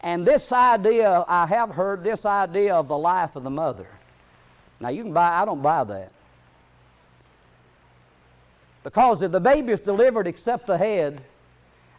And 0.00 0.26
this 0.26 0.52
idea, 0.52 1.24
I 1.26 1.46
have 1.46 1.70
heard 1.70 2.04
this 2.04 2.26
idea 2.26 2.74
of 2.74 2.88
the 2.88 2.98
life 2.98 3.36
of 3.36 3.42
the 3.42 3.50
mother. 3.50 3.86
Now 4.78 4.90
you 4.90 5.02
can 5.02 5.12
buy, 5.12 5.40
I 5.40 5.44
don't 5.44 5.62
buy 5.62 5.84
that. 5.84 6.12
Because 8.84 9.20
if 9.22 9.32
the 9.32 9.40
baby 9.40 9.72
is 9.72 9.80
delivered 9.80 10.28
except 10.28 10.68
the 10.68 10.78
head, 10.78 11.20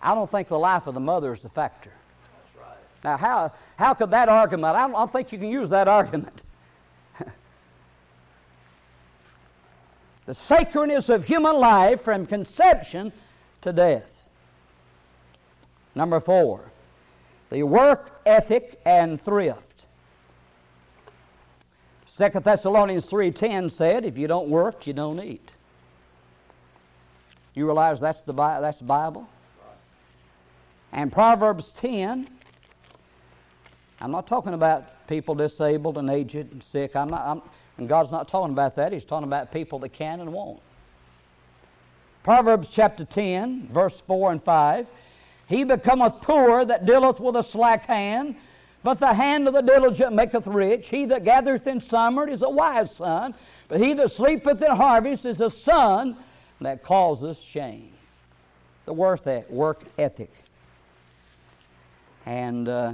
I 0.02 0.16
don't 0.16 0.30
think 0.30 0.48
the 0.48 0.60
life 0.60 0.88
of 0.88 0.94
the 0.94 1.02
mother 1.02 1.34
is 1.34 1.44
a 1.44 1.50
factor. 1.50 1.92
That's 1.92 2.56
right. 2.64 2.78
Now, 3.04 3.18
how, 3.18 3.52
how 3.76 3.96
could 3.96 4.12
that 4.12 4.30
argument, 4.30 4.76
I 4.76 4.84
don't, 4.84 4.96
I 4.96 5.00
don't 5.00 5.12
think 5.12 5.34
you 5.34 5.40
can 5.40 5.50
use 5.50 5.72
that 5.72 5.88
argument. 5.88 6.44
the 10.28 10.36
sacredness 10.36 11.10
of 11.10 11.26
human 11.26 11.56
life 11.58 12.02
from 12.02 12.28
conception 12.28 13.12
to 13.64 13.74
death. 13.74 14.30
Number 15.96 16.20
four, 16.20 16.72
the 17.50 17.64
work 17.64 18.22
ethic 18.28 18.80
and 18.86 19.20
thrift. 19.20 19.88
2 22.16 22.30
Thessalonians 22.42 23.08
3.10 23.08 23.72
said, 23.72 24.06
if 24.06 24.20
you 24.20 24.28
don't 24.28 24.50
work, 24.50 24.86
you 24.86 24.94
don't 24.94 25.20
eat. 25.20 25.50
You 27.56 27.66
realize 27.66 28.02
that's 28.02 28.22
the, 28.22 28.34
that's 28.34 28.80
the 28.80 28.84
Bible? 28.84 29.28
And 30.92 31.12
Proverbs 31.12 31.72
10, 31.74 32.28
I'm 34.02 34.12
not 34.12 34.28
talking 34.28 34.54
about 34.54 35.08
people 35.08 35.36
disabled 35.36 35.98
and 35.98 36.10
aged 36.10 36.52
and 36.52 36.62
sick. 36.62 36.96
I'm 36.96 37.10
not, 37.10 37.22
I'm, 37.22 37.42
and 37.78 37.88
God's 37.88 38.12
not 38.12 38.28
talking 38.28 38.52
about 38.52 38.76
that. 38.76 38.92
He's 38.92 39.06
talking 39.06 39.28
about 39.28 39.54
people 39.54 39.80
that 39.80 39.94
can 39.94 40.20
and 40.20 40.34
won't. 40.34 40.60
Proverbs 42.24 42.72
chapter 42.72 43.06
10, 43.06 43.70
verse 43.72 44.02
4 44.02 44.34
and 44.34 44.44
5 44.44 44.88
He 45.48 45.64
becometh 45.64 46.22
poor 46.22 46.66
that 46.66 46.86
dealeth 46.86 47.20
with 47.22 47.36
a 47.36 47.44
slack 47.44 47.86
hand, 47.86 48.36
but 48.84 49.00
the 49.00 49.14
hand 49.14 49.48
of 49.48 49.54
the 49.54 49.62
diligent 49.62 50.14
maketh 50.14 50.48
rich. 50.48 50.90
He 50.90 51.06
that 51.06 51.24
gathereth 51.24 51.68
in 51.68 51.80
summer 51.80 52.28
is 52.28 52.42
a 52.42 52.50
wise 52.50 52.96
son, 52.96 53.34
but 53.70 53.80
he 53.80 53.94
that 53.94 54.12
sleepeth 54.12 54.62
in 54.62 54.72
harvest 54.72 55.26
is 55.26 55.40
a 55.40 55.50
son 55.50 56.18
that 56.62 56.84
causes 56.84 57.40
shame. 57.40 57.92
The 58.86 58.94
work 58.94 59.80
ethic. 59.98 60.32
And, 62.26 62.68
uh, 62.68 62.94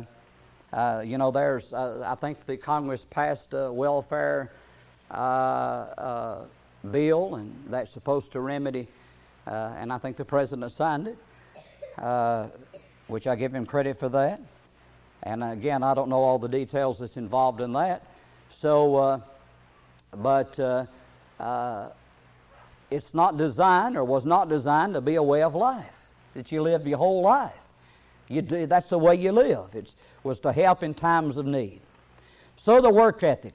uh, 0.74 1.04
you 1.06 1.18
know, 1.18 1.32
there's, 1.32 1.74
uh, 1.74 2.04
I 2.06 2.16
think 2.16 2.46
the 2.46 2.58
Congress 2.58 3.06
passed 3.10 3.54
a 3.54 3.72
welfare 3.72 4.52
uh, 5.10 5.14
uh, 5.14 6.46
bill, 6.90 7.36
and 7.36 7.54
that's 7.68 7.92
supposed 7.92 8.32
to 8.32 8.40
remedy, 8.40 8.88
uh, 9.46 9.76
and 9.78 9.92
I 9.92 9.98
think 9.98 10.18
the 10.18 10.26
president 10.26 10.72
signed 10.72 11.08
it, 11.08 11.18
which 13.08 13.28
I 13.28 13.36
give 13.36 13.54
him 13.54 13.66
credit 13.66 13.98
for 13.98 14.10
that. 14.10 14.42
And 15.24 15.44
again, 15.44 15.84
I 15.84 15.94
don't 15.94 16.10
know 16.10 16.24
all 16.24 16.40
the 16.40 16.50
details 16.50 17.00
that's 17.00 17.18
involved 17.18 17.62
in 17.62 17.74
that. 17.74 18.04
So, 18.50 19.22
but 20.16 20.58
it's 22.92 23.14
not 23.14 23.38
designed 23.38 23.98
or 23.98 24.04
was 24.04 24.26
not 24.26 24.50
designed 24.50 24.94
to 24.94 25.02
be 25.02 25.16
a 25.16 25.24
way 25.24 25.42
of 25.42 25.56
life 25.56 26.08
that 26.34 26.52
you 26.52 26.62
live 26.62 26.86
your 26.86 26.98
whole 26.98 27.22
life. 27.22 27.58
You 28.28 28.42
do, 28.42 28.66
that's 28.66 28.90
the 28.90 28.98
way 28.98 29.16
you 29.16 29.32
live. 29.32 29.74
It 29.74 29.94
was 30.24 30.40
to 30.42 30.54
help 30.54 30.84
in 30.84 30.94
times 30.94 31.38
of 31.38 31.46
need. 31.46 31.82
So 32.56 32.82
the 32.82 32.90
work 32.90 33.24
ethic. 33.24 33.54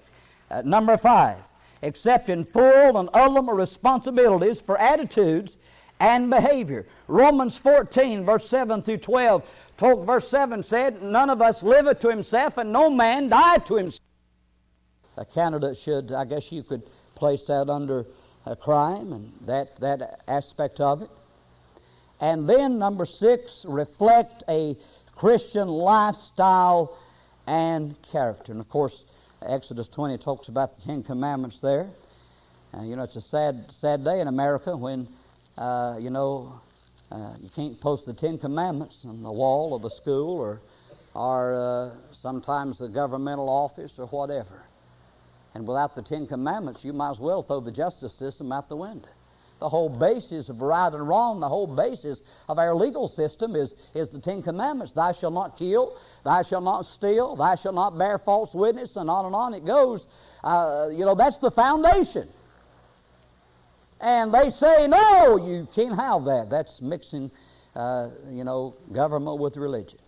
Uh, 0.50 0.62
number 0.64 0.96
five, 0.96 1.38
accepting 1.82 2.44
full 2.44 2.98
and 2.98 3.08
ultimate 3.14 3.54
responsibilities 3.54 4.60
for 4.60 4.78
attitudes 4.78 5.56
and 6.00 6.30
behavior. 6.30 6.86
Romans 7.08 7.56
14, 7.56 8.24
verse 8.24 8.48
7 8.48 8.82
through 8.82 8.98
12, 8.98 9.48
told, 9.76 10.06
verse 10.06 10.28
7 10.28 10.62
said, 10.62 11.02
None 11.02 11.30
of 11.30 11.40
us 11.40 11.62
liveth 11.62 12.00
to 12.00 12.10
himself, 12.10 12.58
and 12.58 12.72
no 12.72 12.90
man 12.90 13.28
died 13.28 13.64
to 13.66 13.76
himself. 13.76 14.00
A 15.16 15.24
candidate 15.24 15.78
should, 15.78 16.12
I 16.12 16.26
guess 16.26 16.52
you 16.52 16.62
could 16.62 16.82
place 17.14 17.44
that 17.44 17.70
under 17.70 18.04
crime 18.54 19.12
and 19.12 19.32
that, 19.46 19.76
that 19.80 20.22
aspect 20.28 20.80
of 20.80 21.02
it. 21.02 21.10
And 22.20 22.48
then, 22.48 22.78
number 22.78 23.04
six, 23.04 23.64
reflect 23.68 24.44
a 24.48 24.76
Christian 25.16 25.68
lifestyle 25.68 26.96
and 27.46 28.00
character. 28.02 28.52
And 28.52 28.60
of 28.60 28.68
course, 28.68 29.04
Exodus 29.42 29.88
20 29.88 30.18
talks 30.18 30.48
about 30.48 30.76
the 30.76 30.82
Ten 30.82 31.02
Commandments 31.02 31.60
there. 31.60 31.88
Uh, 32.72 32.82
you 32.82 32.96
know, 32.96 33.02
it's 33.02 33.16
a 33.16 33.20
sad, 33.20 33.64
sad 33.70 34.04
day 34.04 34.20
in 34.20 34.28
America 34.28 34.76
when 34.76 35.08
uh, 35.58 35.96
you 35.98 36.10
know, 36.10 36.60
uh, 37.10 37.32
you 37.40 37.48
can't 37.48 37.80
post 37.80 38.04
the 38.06 38.12
Ten 38.12 38.38
Commandments 38.38 39.04
on 39.06 39.22
the 39.22 39.32
wall 39.32 39.74
of 39.74 39.84
a 39.84 39.90
school 39.90 40.38
or, 40.38 40.60
or 41.14 41.54
uh, 41.54 41.90
sometimes 42.12 42.78
the 42.78 42.88
governmental 42.88 43.48
office 43.48 43.98
or 43.98 44.06
whatever. 44.08 44.64
And 45.56 45.66
without 45.66 45.94
the 45.94 46.02
Ten 46.02 46.26
Commandments, 46.26 46.84
you 46.84 46.92
might 46.92 47.12
as 47.12 47.18
well 47.18 47.42
throw 47.42 47.60
the 47.60 47.72
justice 47.72 48.12
system 48.12 48.52
out 48.52 48.68
the 48.68 48.76
window. 48.76 49.08
The 49.58 49.70
whole 49.70 49.88
basis 49.88 50.50
of 50.50 50.60
right 50.60 50.92
and 50.92 51.08
wrong, 51.08 51.40
the 51.40 51.48
whole 51.48 51.66
basis 51.66 52.20
of 52.46 52.58
our 52.58 52.74
legal 52.74 53.08
system 53.08 53.56
is, 53.56 53.74
is 53.94 54.10
the 54.10 54.18
Ten 54.18 54.42
Commandments. 54.42 54.92
Thou 54.92 55.12
shalt 55.12 55.32
not 55.32 55.56
kill, 55.56 55.96
thou 56.24 56.42
shalt 56.42 56.62
not 56.62 56.82
steal, 56.84 57.36
thou 57.36 57.54
shalt 57.54 57.74
not 57.74 57.96
bear 57.96 58.18
false 58.18 58.52
witness, 58.52 58.96
and 58.96 59.08
on 59.08 59.24
and 59.24 59.34
on 59.34 59.54
it 59.54 59.64
goes. 59.64 60.06
Uh, 60.44 60.88
you 60.92 61.06
know, 61.06 61.14
that's 61.14 61.38
the 61.38 61.50
foundation. 61.50 62.28
And 63.98 64.34
they 64.34 64.50
say, 64.50 64.86
no, 64.86 65.38
you 65.38 65.66
can't 65.74 65.96
have 65.96 66.26
that. 66.26 66.50
That's 66.50 66.82
mixing, 66.82 67.30
uh, 67.74 68.10
you 68.30 68.44
know, 68.44 68.74
government 68.92 69.38
with 69.38 69.56
religion. 69.56 70.00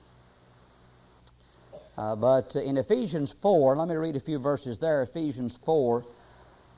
Uh, 1.99 2.15
but 2.15 2.55
in 2.55 2.77
Ephesians 2.77 3.35
4, 3.43 3.77
let 3.77 3.89
me 3.89 3.97
read 3.97 4.15
a 4.15 4.21
few 4.21 4.39
verses 4.39 4.79
there. 4.79 5.03
Ephesians 5.03 5.59
4 5.65 6.05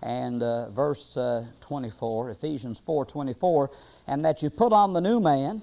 and 0.02 0.42
uh, 0.42 0.70
verse 0.70 1.14
uh, 1.14 1.44
24. 1.60 2.30
Ephesians 2.30 2.80
4 2.86 3.04
24. 3.04 3.70
And 4.06 4.24
that 4.24 4.42
you 4.42 4.48
put 4.48 4.72
on 4.72 4.94
the 4.94 5.00
new 5.00 5.20
man, 5.20 5.60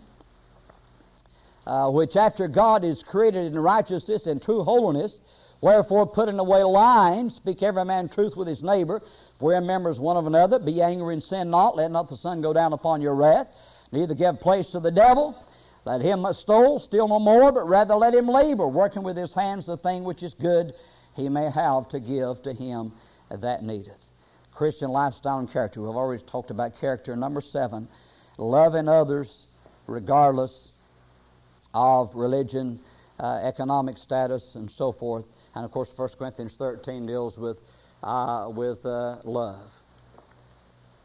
uh, 1.66 1.90
which 1.90 2.16
after 2.16 2.48
God 2.48 2.84
is 2.84 3.02
created 3.02 3.48
in 3.48 3.58
righteousness 3.58 4.28
and 4.28 4.40
true 4.40 4.62
holiness, 4.64 5.22
Wherefore, 5.60 6.06
putting 6.06 6.38
away 6.38 6.64
lying, 6.64 7.32
speak 7.32 7.64
every 7.64 7.84
man 7.84 8.10
truth 8.10 8.38
with 8.38 8.48
his 8.48 8.62
neighbor, 8.62 9.02
we 9.40 9.56
are 9.56 9.62
members 9.62 10.00
one 10.00 10.16
of 10.16 10.28
another. 10.28 10.60
Be 10.60 10.84
angry 10.84 11.16
and 11.16 11.24
sin 11.24 11.50
not. 11.50 11.76
Let 11.76 11.90
not 11.90 12.10
the 12.10 12.18
sun 12.18 12.42
go 12.42 12.54
down 12.54 12.74
upon 12.74 13.02
your 13.02 13.16
wrath. 13.16 13.48
Neither 13.92 14.14
give 14.14 14.40
place 14.40 14.70
to 14.70 14.80
the 14.80 14.92
devil. 14.92 15.44
Let 15.88 16.02
him 16.02 16.22
that 16.24 16.36
stole 16.36 16.80
steal 16.80 17.08
no 17.08 17.18
more, 17.18 17.50
but 17.50 17.66
rather 17.66 17.96
let 17.96 18.14
him 18.14 18.28
labor, 18.28 18.68
working 18.68 19.04
with 19.04 19.16
his 19.16 19.34
hands 19.34 19.68
the 19.68 19.78
thing 19.78 20.04
which 20.04 20.22
is 20.22 20.34
good 20.34 20.74
he 21.16 21.30
may 21.30 21.50
have 21.50 21.88
to 21.88 22.02
give 22.02 22.42
to 22.42 22.52
him 22.52 22.92
that 23.32 23.64
needeth. 23.64 24.12
Christian 24.52 24.90
lifestyle 24.90 25.40
and 25.40 25.50
character. 25.50 25.80
We've 25.80 25.96
already 25.96 26.22
talked 26.24 26.52
about 26.52 26.78
character. 26.78 27.16
Number 27.16 27.40
seven, 27.40 27.88
loving 28.38 28.90
others 28.90 29.48
regardless 29.88 30.74
of 31.74 32.14
religion, 32.16 32.82
uh, 33.22 33.40
economic 33.42 33.98
status, 33.98 34.56
and 34.56 34.70
so 34.70 34.92
forth. 34.92 35.24
And 35.56 35.64
of 35.64 35.72
course, 35.72 35.90
1 35.96 36.10
Corinthians 36.20 36.58
13 36.58 37.06
deals 37.06 37.40
with, 37.40 37.62
uh, 38.04 38.52
with 38.54 38.86
uh, 38.86 39.20
love. 39.24 39.72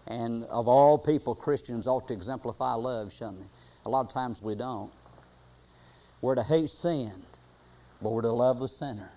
And 0.07 0.45
of 0.45 0.69
all 0.69 0.99
people, 0.99 1.35
Christians 1.35 1.87
ought 1.87 2.09
to 2.09 2.15
exemplify 2.15 2.75
love, 2.75 3.13
shouldn't 3.13 3.41
they? 3.41 3.47
A 3.87 3.89
lot 3.89 4.07
of 4.07 4.13
times 4.13 4.43
we 4.43 4.55
don't. 4.55 4.93
We're 6.21 6.35
to 6.35 6.43
hate 6.43 6.71
sin, 6.71 7.13
but 8.01 8.11
we're 8.11 8.23
to 8.23 8.33
love 8.33 8.61
the 8.61 8.69
sinner. 8.69 9.11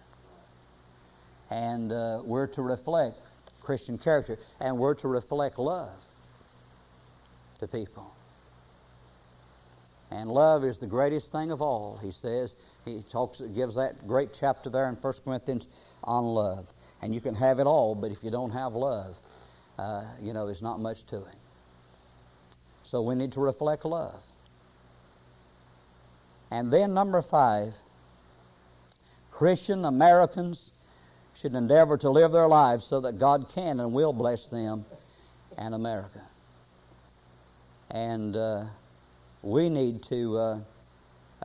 And 1.49 1.91
uh, 1.91 2.21
we're 2.23 2.47
to 2.47 2.61
reflect 2.61 3.19
Christian 3.61 3.97
character, 3.97 4.37
and 4.59 4.77
we're 4.77 4.95
to 4.95 5.07
reflect 5.07 5.59
love 5.59 6.01
to 7.59 7.67
people. 7.67 8.11
And 10.11 10.29
love 10.29 10.63
is 10.63 10.77
the 10.77 10.87
greatest 10.87 11.31
thing 11.31 11.51
of 11.51 11.61
all, 11.61 11.99
he 12.01 12.11
says. 12.11 12.55
He 12.85 13.03
talks, 13.11 13.41
gives 13.41 13.75
that 13.75 14.07
great 14.07 14.29
chapter 14.33 14.69
there 14.69 14.87
in 14.87 14.95
1 14.95 15.13
Corinthians 15.25 15.67
on 16.03 16.25
love. 16.25 16.67
And 17.01 17.13
you 17.13 17.21
can 17.21 17.35
have 17.35 17.59
it 17.59 17.67
all, 17.67 17.95
but 17.95 18.11
if 18.11 18.23
you 18.23 18.31
don't 18.31 18.51
have 18.51 18.73
love, 18.73 19.15
uh, 19.77 20.03
you 20.21 20.33
know, 20.33 20.45
there's 20.45 20.61
not 20.61 20.79
much 20.79 21.05
to 21.07 21.17
it. 21.17 21.35
So 22.83 23.01
we 23.01 23.15
need 23.15 23.31
to 23.33 23.39
reflect 23.39 23.85
love. 23.85 24.21
And 26.51 26.71
then, 26.71 26.93
number 26.93 27.21
five, 27.21 27.73
Christian 29.31 29.85
Americans 29.85 30.71
should 31.35 31.55
endeavor 31.55 31.97
to 31.97 32.09
live 32.09 32.31
their 32.31 32.47
lives 32.47 32.85
so 32.85 33.01
that 33.01 33.19
God 33.19 33.49
can 33.53 33.79
and 33.79 33.91
will 33.91 34.13
bless 34.13 34.49
them 34.49 34.85
and 35.57 35.73
America. 35.73 36.21
And. 37.89 38.35
Uh, 38.35 38.65
we 39.45 39.69
need 39.69 40.01
to 40.03 40.37
uh, 40.37 40.59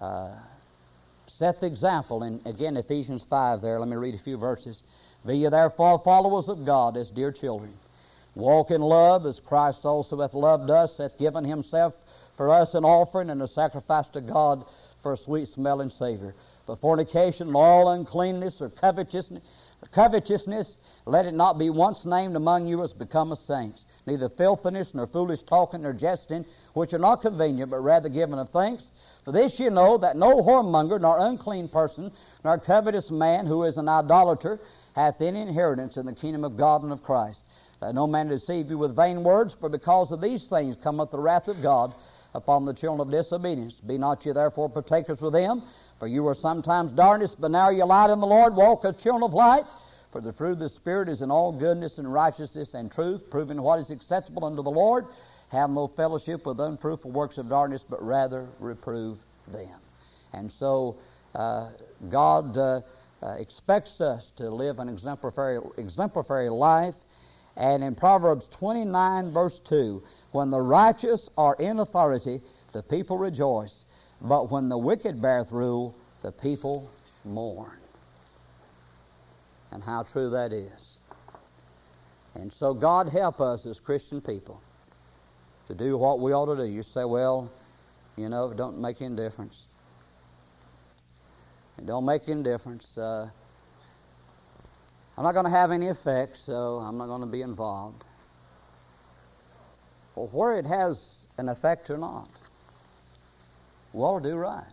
uh, 0.01 0.31
set 1.27 1.61
the 1.61 1.67
example. 1.67 2.23
And 2.23 2.45
again, 2.47 2.77
Ephesians 2.77 3.23
5 3.23 3.61
there, 3.61 3.79
let 3.79 3.89
me 3.89 3.97
read 3.97 4.15
a 4.15 4.19
few 4.19 4.39
verses. 4.39 4.83
Be 5.25 5.37
ye 5.37 5.49
therefore 5.49 5.99
followers 5.99 6.49
of 6.49 6.65
God 6.65 6.97
as 6.97 7.11
dear 7.11 7.31
children. 7.31 7.73
Walk 8.35 8.71
in 8.71 8.81
love 8.81 9.27
as 9.27 9.41
Christ 9.41 9.85
also 9.85 10.21
hath 10.21 10.35
loved 10.35 10.71
us, 10.71 10.99
hath 10.99 11.19
given 11.19 11.45
himself 11.45 11.95
for 12.35 12.51
us 12.51 12.75
an 12.75 12.85
offering 12.85 13.31
and 13.31 13.43
a 13.43 13.49
sacrifice 13.49 14.09
to 14.11 14.21
God 14.21 14.65
for 15.03 15.13
a 15.13 15.17
sweet 15.17 15.49
smelling 15.49 15.91
Savior. 15.91 16.35
But 16.67 16.77
fornication 16.77 17.49
and 17.49 17.57
all 17.57 17.89
uncleanness 17.89 18.63
or 18.63 18.71
covetousness, 18.71 19.43
covetousness, 19.93 20.79
let 21.07 21.27
it 21.27 21.35
not 21.35 21.59
be 21.59 21.71
once 21.71 22.05
named 22.05 22.37
among 22.37 22.67
you 22.67 22.83
as 22.83 22.93
become 22.93 23.33
a 23.33 23.37
saints 23.37 23.87
neither 24.07 24.29
filthiness, 24.29 24.95
nor 24.95 25.07
foolish 25.07 25.43
talking, 25.43 25.83
nor 25.83 25.93
jesting, 25.93 26.45
which 26.75 26.93
are 26.93 26.99
not 26.99 27.21
convenient, 27.21 27.71
but 27.71 27.81
rather 27.81 28.09
giving 28.09 28.39
of 28.39 28.49
thanks. 28.51 28.91
For 29.25 29.33
this 29.33 29.61
you 29.61 29.71
know 29.71 29.99
that 29.99 30.17
no 30.17 30.43
whoremonger, 30.43 31.01
nor 31.01 31.19
unclean 31.19 31.69
person, 31.69 32.11
nor 32.45 32.59
covetous 32.59 33.11
man 33.11 33.47
who 33.47 33.65
is 33.65 33.79
an 33.79 33.89
idolater, 33.89 34.59
hath 34.95 35.21
any 35.21 35.41
inheritance 35.41 35.97
in 35.97 36.07
the 36.07 36.13
kingdom 36.13 36.45
of 36.45 36.57
God 36.57 36.83
and 36.83 36.93
of 36.93 37.03
Christ. 37.03 37.45
Let 37.81 37.95
no 37.95 38.07
man 38.07 38.29
deceive 38.29 38.71
you 38.71 38.79
with 38.79 38.95
vain 38.95 39.23
words, 39.23 39.55
for 39.55 39.69
because 39.69 40.13
of 40.13 40.21
these 40.21 40.47
things 40.47 40.77
cometh 40.77 41.11
the 41.11 41.19
wrath 41.19 41.49
of 41.49 41.63
God 41.63 41.95
upon 42.35 42.65
the 42.65 42.75
children 42.75 43.01
of 43.01 43.11
disobedience. 43.11 43.81
Be 43.81 43.99
not 43.99 44.25
ye 44.25 44.33
therefore 44.33 44.69
partakers 44.69 45.23
with 45.23 45.33
them, 45.33 45.63
for 45.99 46.07
you 46.07 46.23
were 46.23 46.35
sometimes 46.35 46.93
darkness, 46.93 47.35
but 47.35 47.51
now 47.51 47.71
you 47.71 47.85
light 47.85 48.11
in 48.11 48.21
the 48.21 48.27
Lord. 48.27 48.55
Walk 48.55 48.85
as 48.85 48.97
children 48.97 49.23
of 49.23 49.35
light. 49.35 49.65
For 50.13 50.21
the 50.21 50.33
fruit 50.33 50.53
of 50.53 50.59
the 50.59 50.69
Spirit 50.69 51.09
is 51.09 51.23
in 51.23 51.31
all 51.31 51.53
goodness 51.53 51.99
and 51.99 52.13
righteousness 52.13 52.75
and 52.75 52.91
truth, 52.91 53.31
proving 53.31 53.63
what 53.63 53.79
is 53.79 53.91
acceptable 53.91 54.45
unto 54.45 54.63
the 54.63 54.71
Lord. 54.71 55.07
Have 55.51 55.71
no 55.71 55.87
fellowship 55.87 56.47
with 56.47 56.59
unfruitful 56.61 57.13
works 57.13 57.39
of 57.39 57.49
darkness, 57.49 57.85
but 57.89 58.05
rather 58.05 58.49
reprove 58.59 59.21
them. 59.47 59.79
And 60.33 60.51
so 60.51 60.97
uh, 61.35 61.69
God 62.09 62.59
uh, 62.59 62.81
uh, 63.23 63.35
expects 63.39 64.01
us 64.01 64.31
to 64.37 64.51
live 64.51 64.81
an 64.81 64.89
exemplary, 64.89 65.61
exemplary 65.77 66.49
life. 66.49 66.97
And 67.57 67.83
in 67.83 67.95
Proverbs 67.95 68.47
29, 68.49 69.31
verse 69.31 69.59
2, 69.61 70.03
when 70.33 70.51
the 70.51 70.61
righteous 70.61 71.29
are 71.37 71.57
in 71.57 71.81
authority, 71.81 72.41
the 72.73 72.83
people 72.83 73.19
rejoice. 73.19 73.85
But 74.23 74.51
when 74.51 74.69
the 74.69 74.79
wicked 74.79 75.21
beareth 75.21 75.51
rule, 75.51 75.97
the 76.23 76.33
people 76.33 76.91
mourn. 77.25 77.79
And 79.73 79.83
how 79.83 80.03
true 80.03 80.31
that 80.31 80.53
is. 80.53 80.99
And 82.35 82.53
so, 82.53 82.73
God 82.73 83.09
help 83.09 83.41
us 83.41 83.67
as 83.67 83.81
Christian 83.81 84.21
people 84.21 84.61
to 85.69 85.75
do 85.75 85.97
what 85.97 86.21
we 86.21 86.33
ought 86.33 86.47
to 86.47 86.57
do. 86.57 86.65
You 86.65 86.83
say, 86.83 87.05
well, 87.05 87.51
you 88.17 88.29
know, 88.29 88.51
it 88.51 88.57
don't 88.57 88.79
make 88.79 89.03
any 89.03 89.17
difference. 89.17 89.67
It 91.79 91.87
don't 91.87 92.05
make 92.05 92.29
any 92.29 92.43
difference. 92.43 92.99
Uh, 92.99 93.31
I'm 95.21 95.25
not 95.25 95.33
going 95.33 95.45
to 95.45 95.51
have 95.51 95.71
any 95.71 95.89
effect, 95.89 96.39
so 96.39 96.79
I'm 96.79 96.97
not 96.97 97.09
going 97.09 97.21
to 97.21 97.27
be 97.27 97.43
involved. 97.43 98.07
Well, 100.15 100.29
where 100.29 100.55
it 100.55 100.67
has 100.67 101.27
an 101.37 101.51
effect 101.51 101.91
or 101.91 101.99
not, 101.99 102.31
we 103.93 104.01
ought 104.01 104.23
to 104.23 104.31
do 104.31 104.37
right. 104.37 104.65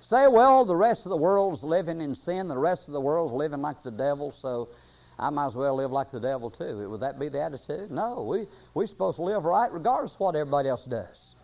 Say, 0.00 0.26
well, 0.26 0.64
the 0.64 0.74
rest 0.74 1.04
of 1.04 1.10
the 1.10 1.18
world's 1.18 1.62
living 1.62 2.00
in 2.00 2.14
sin, 2.14 2.48
the 2.48 2.56
rest 2.56 2.88
of 2.88 2.94
the 2.94 3.00
world's 3.02 3.34
living 3.34 3.60
like 3.60 3.82
the 3.82 3.90
devil, 3.90 4.32
so 4.32 4.70
I 5.18 5.28
might 5.28 5.48
as 5.48 5.54
well 5.54 5.74
live 5.74 5.92
like 5.92 6.10
the 6.10 6.18
devil 6.18 6.48
too. 6.48 6.88
Would 6.88 7.00
that 7.00 7.18
be 7.18 7.28
the 7.28 7.42
attitude? 7.42 7.90
No, 7.90 8.22
we, 8.22 8.46
we're 8.72 8.86
supposed 8.86 9.16
to 9.16 9.22
live 9.22 9.44
right 9.44 9.70
regardless 9.70 10.14
of 10.14 10.20
what 10.20 10.34
everybody 10.34 10.70
else 10.70 10.86
does. 10.86 11.34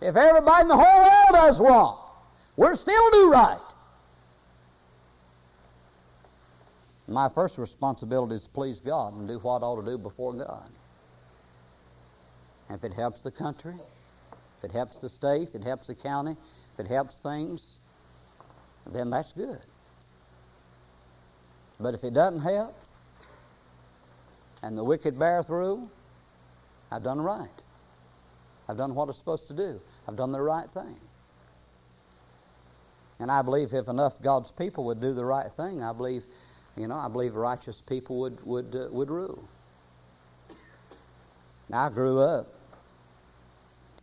If 0.00 0.16
everybody 0.16 0.62
in 0.62 0.68
the 0.68 0.76
whole 0.76 1.02
world 1.02 1.34
does 1.34 1.60
wrong, 1.60 2.00
we're 2.56 2.74
still 2.74 3.10
do 3.12 3.30
right. 3.30 3.60
My 7.08 7.28
first 7.28 7.58
responsibility 7.58 8.34
is 8.34 8.44
to 8.44 8.50
please 8.50 8.80
God 8.80 9.14
and 9.14 9.28
do 9.28 9.38
what 9.38 9.62
I 9.62 9.66
ought 9.66 9.80
to 9.80 9.90
do 9.90 9.96
before 9.96 10.32
God. 10.32 10.68
And 12.68 12.76
if 12.76 12.84
it 12.84 12.92
helps 12.92 13.20
the 13.20 13.30
country, 13.30 13.76
if 14.58 14.64
it 14.64 14.72
helps 14.72 15.00
the 15.00 15.08
state, 15.08 15.48
if 15.48 15.54
it 15.54 15.62
helps 15.62 15.86
the 15.86 15.94
county, 15.94 16.36
if 16.74 16.80
it 16.80 16.88
helps 16.88 17.18
things, 17.18 17.78
then 18.92 19.10
that's 19.10 19.32
good. 19.32 19.60
But 21.78 21.94
if 21.94 22.02
it 22.02 22.14
doesn't 22.14 22.40
help, 22.40 22.74
and 24.62 24.76
the 24.76 24.82
wicked 24.82 25.18
beareth 25.18 25.48
rule, 25.48 25.88
I've 26.90 27.02
done 27.04 27.20
right. 27.20 27.48
I've 28.68 28.76
done 28.76 28.94
what 28.94 29.08
I'm 29.08 29.14
supposed 29.14 29.46
to 29.48 29.54
do. 29.54 29.80
I've 30.08 30.16
done 30.16 30.32
the 30.32 30.40
right 30.40 30.68
thing. 30.70 30.96
And 33.20 33.30
I 33.30 33.42
believe 33.42 33.72
if 33.72 33.88
enough 33.88 34.20
God's 34.20 34.50
people 34.50 34.84
would 34.84 35.00
do 35.00 35.14
the 35.14 35.24
right 35.24 35.50
thing, 35.52 35.82
I 35.82 35.92
believe, 35.92 36.26
you 36.76 36.86
know, 36.86 36.96
I 36.96 37.08
believe 37.08 37.36
righteous 37.36 37.80
people 37.80 38.18
would 38.20 38.44
would 38.44 38.74
uh, 38.74 38.88
would 38.90 39.10
rule. 39.10 39.48
I 41.72 41.88
grew 41.88 42.20
up. 42.20 42.48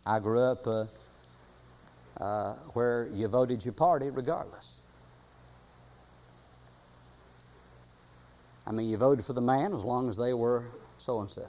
I 0.06 0.20
grew 0.20 0.42
up 0.42 0.68
uh, 0.68 0.86
uh, 2.20 2.54
where 2.74 3.08
you 3.14 3.28
voted 3.28 3.64
your 3.64 3.74
party 3.74 4.10
regardless. 4.10 4.80
I 8.66 8.72
mean, 8.72 8.90
you 8.90 8.98
voted 8.98 9.26
for 9.26 9.34
the 9.34 9.42
man 9.42 9.74
as 9.74 9.84
long 9.84 10.10
as 10.10 10.18
they 10.18 10.34
were 10.34 10.64
so 10.98 11.22
and 11.22 11.30
so. 11.30 11.48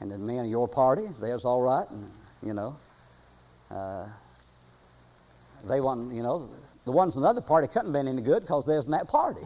And 0.00 0.12
the 0.12 0.18
men 0.18 0.44
of 0.44 0.50
your 0.50 0.68
party, 0.68 1.08
they's 1.20 1.44
all 1.44 1.62
right, 1.62 1.88
and 1.90 2.10
you 2.42 2.54
know, 2.54 2.76
uh, 3.70 4.06
they 5.64 5.80
want, 5.80 6.14
you 6.14 6.22
know, 6.22 6.48
the 6.88 6.92
ones 6.92 7.16
in 7.16 7.22
the 7.22 7.28
other 7.28 7.42
party 7.42 7.68
couldn't 7.68 7.88
have 7.88 7.92
been 7.92 8.08
any 8.08 8.22
good 8.22 8.40
because 8.40 8.64
they 8.64 8.74
was 8.74 8.86
in 8.86 8.92
that 8.92 9.06
party. 9.08 9.42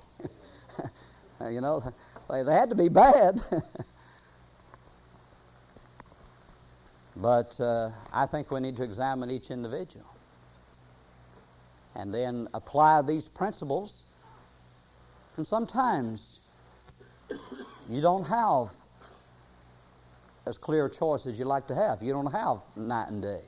you 1.51 1.61
know, 1.61 1.83
they, 2.31 2.45
they 2.45 2.55
had 2.55 2.71
to 2.71 2.77
be 2.77 2.89
bad. 2.89 3.41
but 7.17 7.59
uh, 7.59 7.91
I 8.13 8.27
think 8.27 8.53
we 8.53 8.61
need 8.61 8.77
to 8.77 8.85
examine 8.85 9.29
each 9.29 9.51
individual 9.51 10.07
and 11.97 12.15
then 12.15 12.47
apply 12.55 13.03
these 13.03 13.29
principles. 13.29 14.05
And 15.37 15.45
sometimes 15.45 16.39
you 17.91 18.01
don't 18.01 18.25
have 18.25 18.69
as 20.47 20.59
clear 20.59 20.87
a 20.87 20.91
choice 20.91 21.27
as 21.27 21.41
you 21.41 21.45
like 21.45 21.67
to 21.67 21.75
have. 21.75 22.05
You 22.05 22.13
don't 22.13 22.31
have 22.31 22.59
night 22.77 23.09
and 23.09 23.21
day. 23.21 23.43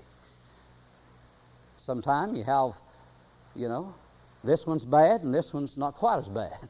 Sometimes 1.76 2.36
you 2.36 2.42
have, 2.42 2.72
you 3.54 3.68
know, 3.68 3.94
this 4.42 4.66
one's 4.66 4.84
bad 4.84 5.22
and 5.22 5.32
this 5.32 5.52
one's 5.52 5.76
not 5.76 5.94
quite 5.94 6.18
as 6.18 6.28
bad. 6.28 6.68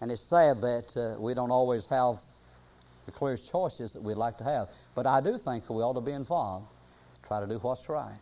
And 0.00 0.12
it's 0.12 0.22
sad 0.22 0.60
that 0.60 0.96
uh, 0.96 1.20
we 1.20 1.34
don't 1.34 1.50
always 1.50 1.86
have 1.86 2.22
the 3.06 3.12
clearest 3.12 3.50
choices 3.50 3.92
that 3.92 4.02
we'd 4.02 4.16
like 4.16 4.38
to 4.38 4.44
have. 4.44 4.68
But 4.94 5.06
I 5.06 5.20
do 5.20 5.38
think 5.38 5.68
we 5.70 5.82
ought 5.82 5.94
to 5.94 6.00
be 6.00 6.12
involved, 6.12 6.66
try 7.26 7.40
to 7.40 7.46
do 7.46 7.58
what's 7.58 7.88
right, 7.88 8.12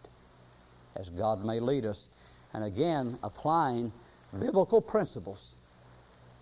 as 0.96 1.10
God 1.10 1.44
may 1.44 1.60
lead 1.60 1.84
us. 1.84 2.08
And 2.54 2.64
again, 2.64 3.18
applying 3.22 3.92
biblical 4.38 4.80
principles, 4.80 5.56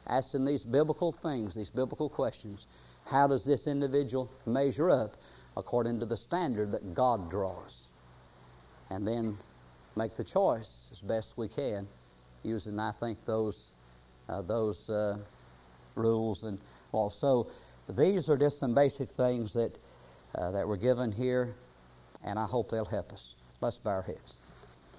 asking 0.07 0.44
these 0.44 0.62
biblical 0.62 1.11
things, 1.11 1.55
these 1.55 1.70
biblical 1.70 2.09
questions 2.09 2.66
how 3.07 3.27
does 3.27 3.44
this 3.44 3.66
individual 3.66 4.31
measure 4.46 4.90
up 4.90 5.16
according 5.57 6.00
to 6.00 6.07
the 6.07 6.16
standard 6.16 6.72
that 6.72 6.94
God 6.94 7.31
draws? 7.31 7.88
And 8.90 9.07
then 9.07 9.38
make 9.96 10.14
the 10.14 10.24
choice 10.24 10.88
as 10.92 11.00
best 11.00 11.37
we 11.37 11.48
can 11.48 11.87
using, 12.42 12.78
I 12.78 12.92
think, 12.92 13.24
those, 13.24 13.72
uh, 14.28 14.42
those 14.42 14.90
uh, 14.90 15.16
rules 15.94 16.42
and 16.44 16.59
laws. 16.92 17.14
So 17.14 17.48
these 17.88 18.28
are 18.28 18.37
just 18.37 18.59
some 18.59 18.74
basic 18.74 19.09
things 19.09 19.52
that, 19.54 19.76
uh, 20.35 20.50
that 20.50 20.66
were 20.66 20.76
given 20.76 21.12
here, 21.12 21.54
and 22.24 22.38
I 22.38 22.46
hope 22.46 22.70
they'll 22.70 22.85
help 22.85 23.12
us. 23.12 23.35
Let's 23.61 23.78
bow 23.78 23.90
our 23.90 24.02
heads. 24.02 24.38